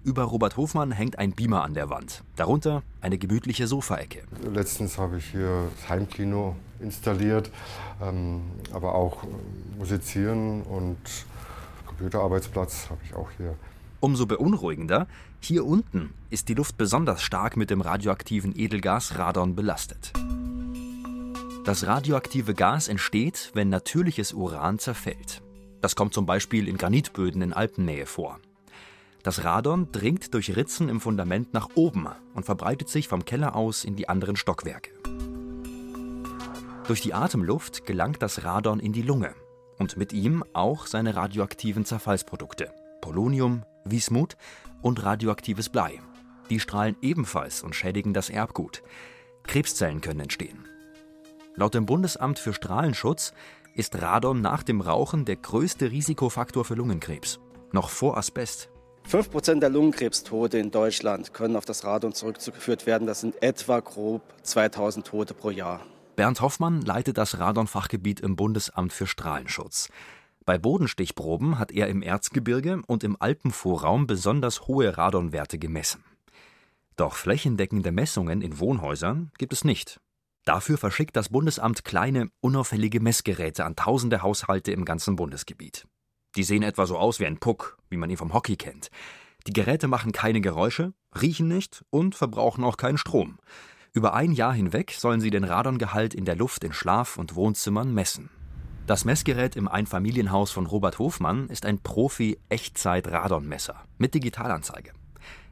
Über 0.03 0.23
Robert 0.23 0.57
Hofmann 0.57 0.91
hängt 0.91 1.19
ein 1.19 1.33
Beamer 1.33 1.63
an 1.63 1.75
der 1.75 1.91
Wand. 1.91 2.23
Darunter 2.35 2.81
eine 3.01 3.19
gemütliche 3.19 3.67
Sofaecke. 3.67 4.23
Letztens 4.51 4.97
habe 4.97 5.17
ich 5.17 5.25
hier 5.25 5.69
das 5.75 5.89
Heimkino 5.89 6.55
installiert, 6.79 7.51
ähm, 8.01 8.41
aber 8.73 8.95
auch 8.95 9.23
musizieren 9.77 10.63
und 10.63 10.97
Computerarbeitsplatz 11.85 12.89
habe 12.89 12.99
ich 13.05 13.13
auch 13.13 13.29
hier. 13.37 13.53
Umso 13.99 14.25
beunruhigender, 14.25 15.05
hier 15.39 15.65
unten 15.65 16.11
ist 16.31 16.49
die 16.49 16.55
Luft 16.55 16.77
besonders 16.77 17.21
stark 17.21 17.55
mit 17.55 17.69
dem 17.69 17.81
radioaktiven 17.81 18.57
Edelgas 18.57 19.19
Radon 19.19 19.55
belastet. 19.55 20.13
Das 21.63 21.85
radioaktive 21.85 22.55
Gas 22.55 22.87
entsteht, 22.87 23.51
wenn 23.53 23.69
natürliches 23.69 24.33
Uran 24.33 24.79
zerfällt. 24.79 25.43
Das 25.79 25.95
kommt 25.95 26.15
zum 26.15 26.25
Beispiel 26.25 26.67
in 26.67 26.79
Granitböden 26.79 27.43
in 27.43 27.53
Alpennähe 27.53 28.07
vor. 28.07 28.39
Das 29.23 29.43
Radon 29.43 29.91
dringt 29.91 30.33
durch 30.33 30.55
Ritzen 30.55 30.89
im 30.89 30.99
Fundament 30.99 31.53
nach 31.53 31.69
oben 31.75 32.07
und 32.33 32.45
verbreitet 32.45 32.89
sich 32.89 33.07
vom 33.07 33.23
Keller 33.23 33.55
aus 33.55 33.85
in 33.85 33.95
die 33.95 34.09
anderen 34.09 34.35
Stockwerke. 34.35 34.91
Durch 36.87 37.01
die 37.01 37.13
Atemluft 37.13 37.85
gelangt 37.85 38.21
das 38.21 38.43
Radon 38.43 38.79
in 38.79 38.93
die 38.93 39.03
Lunge 39.03 39.35
und 39.77 39.95
mit 39.95 40.11
ihm 40.11 40.43
auch 40.53 40.87
seine 40.87 41.15
radioaktiven 41.15 41.85
Zerfallsprodukte 41.85 42.73
Polonium, 43.01 43.63
Wismut 43.83 44.35
und 44.81 45.03
radioaktives 45.03 45.69
Blei. 45.69 45.99
Die 46.49 46.59
strahlen 46.59 46.97
ebenfalls 47.01 47.63
und 47.63 47.75
schädigen 47.75 48.13
das 48.13 48.29
Erbgut. 48.29 48.81
Krebszellen 49.43 50.01
können 50.01 50.21
entstehen. 50.21 50.65
Laut 51.55 51.73
dem 51.73 51.85
Bundesamt 51.85 52.39
für 52.39 52.53
Strahlenschutz 52.53 53.33
ist 53.75 54.01
Radon 54.01 54.41
nach 54.41 54.63
dem 54.63 54.81
Rauchen 54.81 55.25
der 55.25 55.35
größte 55.35 55.91
Risikofaktor 55.91 56.65
für 56.65 56.75
Lungenkrebs. 56.75 57.39
Noch 57.71 57.89
vor 57.89 58.17
Asbest. 58.17 58.70
5% 59.09 59.59
der 59.59 59.69
Lungenkrebstote 59.69 60.57
in 60.57 60.71
Deutschland 60.71 61.33
können 61.33 61.55
auf 61.55 61.65
das 61.65 61.83
Radon 61.83 62.13
zurückgeführt 62.13 62.85
werden. 62.85 63.07
Das 63.07 63.21
sind 63.21 63.41
etwa 63.43 63.79
grob 63.79 64.21
2000 64.43 65.05
Tote 65.05 65.33
pro 65.33 65.49
Jahr. 65.49 65.81
Bernd 66.15 66.41
Hoffmann 66.41 66.81
leitet 66.81 67.17
das 67.17 67.39
Radonfachgebiet 67.39 68.19
im 68.19 68.35
Bundesamt 68.35 68.93
für 68.93 69.07
Strahlenschutz. 69.07 69.89
Bei 70.45 70.57
Bodenstichproben 70.57 71.59
hat 71.59 71.71
er 71.71 71.87
im 71.87 72.01
Erzgebirge 72.01 72.81
und 72.87 73.03
im 73.03 73.15
Alpenvorraum 73.19 74.07
besonders 74.07 74.67
hohe 74.67 74.97
Radonwerte 74.97 75.59
gemessen. 75.59 76.03
Doch 76.95 77.15
flächendeckende 77.15 77.91
Messungen 77.91 78.41
in 78.41 78.59
Wohnhäusern 78.59 79.31
gibt 79.37 79.53
es 79.53 79.63
nicht. 79.63 79.99
Dafür 80.45 80.77
verschickt 80.77 81.15
das 81.15 81.29
Bundesamt 81.29 81.85
kleine, 81.85 82.29
unauffällige 82.41 82.99
Messgeräte 82.99 83.65
an 83.65 83.75
tausende 83.75 84.23
Haushalte 84.23 84.71
im 84.71 84.85
ganzen 84.85 85.15
Bundesgebiet. 85.15 85.87
Die 86.35 86.43
sehen 86.43 86.63
etwa 86.63 86.85
so 86.85 86.97
aus 86.97 87.19
wie 87.19 87.25
ein 87.25 87.37
Puck, 87.37 87.77
wie 87.89 87.97
man 87.97 88.09
ihn 88.09 88.17
vom 88.17 88.33
Hockey 88.33 88.55
kennt. 88.55 88.89
Die 89.47 89.53
Geräte 89.53 89.87
machen 89.87 90.11
keine 90.11 90.41
Geräusche, 90.41 90.93
riechen 91.19 91.47
nicht 91.47 91.83
und 91.89 92.15
verbrauchen 92.15 92.63
auch 92.63 92.77
keinen 92.77 92.97
Strom. 92.97 93.39
Über 93.93 94.13
ein 94.13 94.31
Jahr 94.31 94.53
hinweg 94.53 94.91
sollen 94.91 95.19
sie 95.19 95.31
den 95.31 95.43
Radongehalt 95.43 96.13
in 96.13 96.25
der 96.25 96.35
Luft 96.35 96.63
in 96.63 96.71
Schlaf- 96.71 97.17
und 97.17 97.35
Wohnzimmern 97.35 97.93
messen. 97.93 98.29
Das 98.87 99.05
Messgerät 99.05 99.55
im 99.55 99.67
Einfamilienhaus 99.67 100.51
von 100.51 100.65
Robert 100.65 100.99
Hofmann 100.99 101.49
ist 101.49 101.65
ein 101.65 101.79
Profi-Echtzeit-Radonmesser 101.79 103.83
mit 103.97 104.13
Digitalanzeige. 104.13 104.91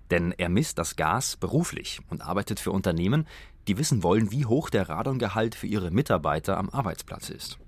Denn 0.10 0.34
er 0.38 0.50
misst 0.50 0.78
das 0.78 0.96
Gas 0.96 1.36
beruflich 1.36 2.00
und 2.10 2.22
arbeitet 2.22 2.60
für 2.60 2.72
Unternehmen, 2.72 3.28
die 3.68 3.78
wissen 3.78 4.04
wollen, 4.04 4.32
wie 4.32 4.46
hoch 4.46 4.70
der 4.70 4.90
Radongehalt 4.90 5.56
für 5.56 5.68
ihre 5.68 5.92
Mitarbeiter 5.92 6.58
am 6.58 6.70
Arbeitsplatz 6.70 7.30
ist. 7.30 7.60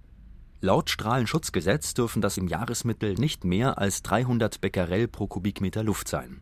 Laut 0.63 0.91
Strahlenschutzgesetz 0.91 1.95
dürfen 1.95 2.21
das 2.21 2.37
im 2.37 2.47
Jahresmittel 2.47 3.15
nicht 3.15 3.43
mehr 3.43 3.79
als 3.79 4.03
300 4.03 4.61
Becquerel 4.61 5.07
pro 5.07 5.25
Kubikmeter 5.25 5.83
Luft 5.83 6.07
sein. 6.07 6.39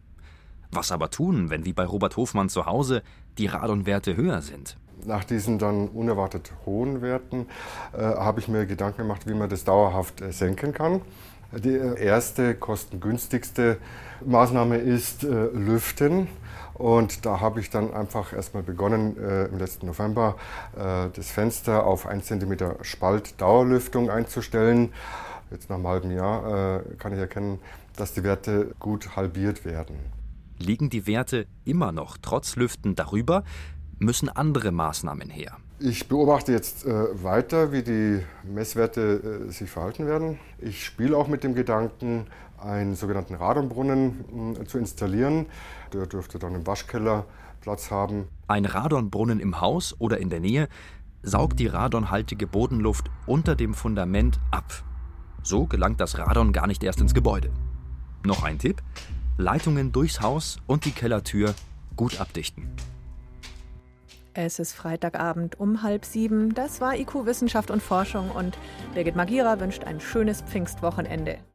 Was 0.73 0.91
aber 0.91 1.09
tun, 1.09 1.49
wenn 1.49 1.63
wie 1.63 1.71
bei 1.71 1.85
Robert 1.85 2.17
Hofmann 2.17 2.49
zu 2.49 2.65
Hause 2.65 3.01
die 3.37 3.45
Radonwerte 3.45 4.17
höher 4.17 4.41
sind? 4.41 4.75
Nach 5.05 5.23
diesen 5.23 5.57
dann 5.57 5.87
unerwartet 5.87 6.51
hohen 6.65 7.01
Werten 7.01 7.47
äh, 7.93 8.01
habe 8.01 8.41
ich 8.41 8.49
mir 8.49 8.65
Gedanken 8.65 9.03
gemacht, 9.03 9.25
wie 9.25 9.33
man 9.33 9.47
das 9.47 9.63
dauerhaft 9.63 10.19
äh, 10.19 10.33
senken 10.33 10.73
kann. 10.73 10.99
Die 11.53 11.69
äh, 11.69 11.97
erste, 12.03 12.55
kostengünstigste 12.55 13.77
Maßnahme 14.25 14.79
ist 14.79 15.23
äh, 15.23 15.45
Lüften. 15.45 16.27
Und 16.79 17.25
da 17.25 17.41
habe 17.41 17.59
ich 17.59 17.69
dann 17.69 17.93
einfach 17.93 18.31
erstmal 18.31 18.63
begonnen, 18.63 19.17
äh, 19.17 19.45
im 19.47 19.59
letzten 19.59 19.85
November 19.85 20.37
äh, 20.77 21.09
das 21.13 21.29
Fenster 21.29 21.85
auf 21.85 22.07
1 22.07 22.25
cm 22.25 22.57
Spalt 22.83 23.39
Dauerlüftung 23.41 24.09
einzustellen. 24.09 24.93
Jetzt 25.51 25.69
nach 25.69 25.75
einem 25.75 25.87
halben 25.87 26.11
Jahr 26.11 26.77
äh, 26.77 26.95
kann 26.97 27.11
ich 27.11 27.19
erkennen, 27.19 27.59
dass 27.97 28.13
die 28.13 28.23
Werte 28.23 28.73
gut 28.79 29.17
halbiert 29.17 29.65
werden. 29.65 29.97
Liegen 30.57 30.89
die 30.89 31.05
Werte 31.05 31.47
immer 31.65 31.91
noch 31.91 32.17
trotz 32.21 32.55
Lüften 32.55 32.95
darüber, 32.95 33.43
müssen 33.97 34.29
andere 34.29 34.71
Maßnahmen 34.71 35.29
her. 35.29 35.57
Ich 35.81 36.07
beobachte 36.07 36.53
jetzt 36.53 36.85
äh, 36.85 37.23
weiter, 37.23 37.73
wie 37.73 37.83
die 37.83 38.21
Messwerte 38.43 39.47
äh, 39.47 39.51
sich 39.51 39.69
verhalten 39.69 40.07
werden. 40.07 40.39
Ich 40.59 40.85
spiele 40.85 41.17
auch 41.17 41.27
mit 41.27 41.43
dem 41.43 41.55
Gedanken, 41.55 42.27
einen 42.61 42.95
sogenannten 42.95 43.35
Radonbrunnen 43.35 44.57
äh, 44.59 44.65
zu 44.65 44.77
installieren. 44.77 45.47
Der 45.93 46.05
dürfte 46.05 46.39
dann 46.39 46.55
im 46.55 46.67
Waschkeller 46.67 47.25
Platz 47.61 47.91
haben. 47.91 48.27
Ein 48.47 48.65
Radonbrunnen 48.65 49.39
im 49.39 49.61
Haus 49.61 49.95
oder 49.99 50.17
in 50.17 50.29
der 50.29 50.39
Nähe 50.39 50.67
saugt 51.21 51.59
die 51.59 51.67
radonhaltige 51.67 52.47
Bodenluft 52.47 53.09
unter 53.25 53.55
dem 53.55 53.73
Fundament 53.73 54.39
ab. 54.51 54.83
So 55.43 55.65
gelangt 55.65 55.99
das 55.99 56.17
Radon 56.17 56.53
gar 56.53 56.67
nicht 56.67 56.83
erst 56.83 57.01
ins 57.01 57.13
Gebäude. 57.13 57.51
Noch 58.25 58.43
ein 58.43 58.59
Tipp: 58.59 58.81
Leitungen 59.37 59.91
durchs 59.91 60.21
Haus 60.21 60.57
und 60.67 60.85
die 60.85 60.91
Kellertür 60.91 61.53
gut 61.95 62.19
abdichten. 62.19 62.69
Es 64.33 64.59
ist 64.59 64.73
Freitagabend 64.73 65.59
um 65.59 65.83
halb 65.83 66.05
sieben. 66.05 66.53
Das 66.53 66.79
war 66.79 66.95
IQ 66.95 67.25
Wissenschaft 67.25 67.71
und 67.71 67.81
Forschung 67.81 68.31
und 68.31 68.57
Birgit 68.93 69.15
Magira 69.15 69.59
wünscht 69.59 69.83
ein 69.83 69.99
schönes 69.99 70.41
Pfingstwochenende. 70.43 71.39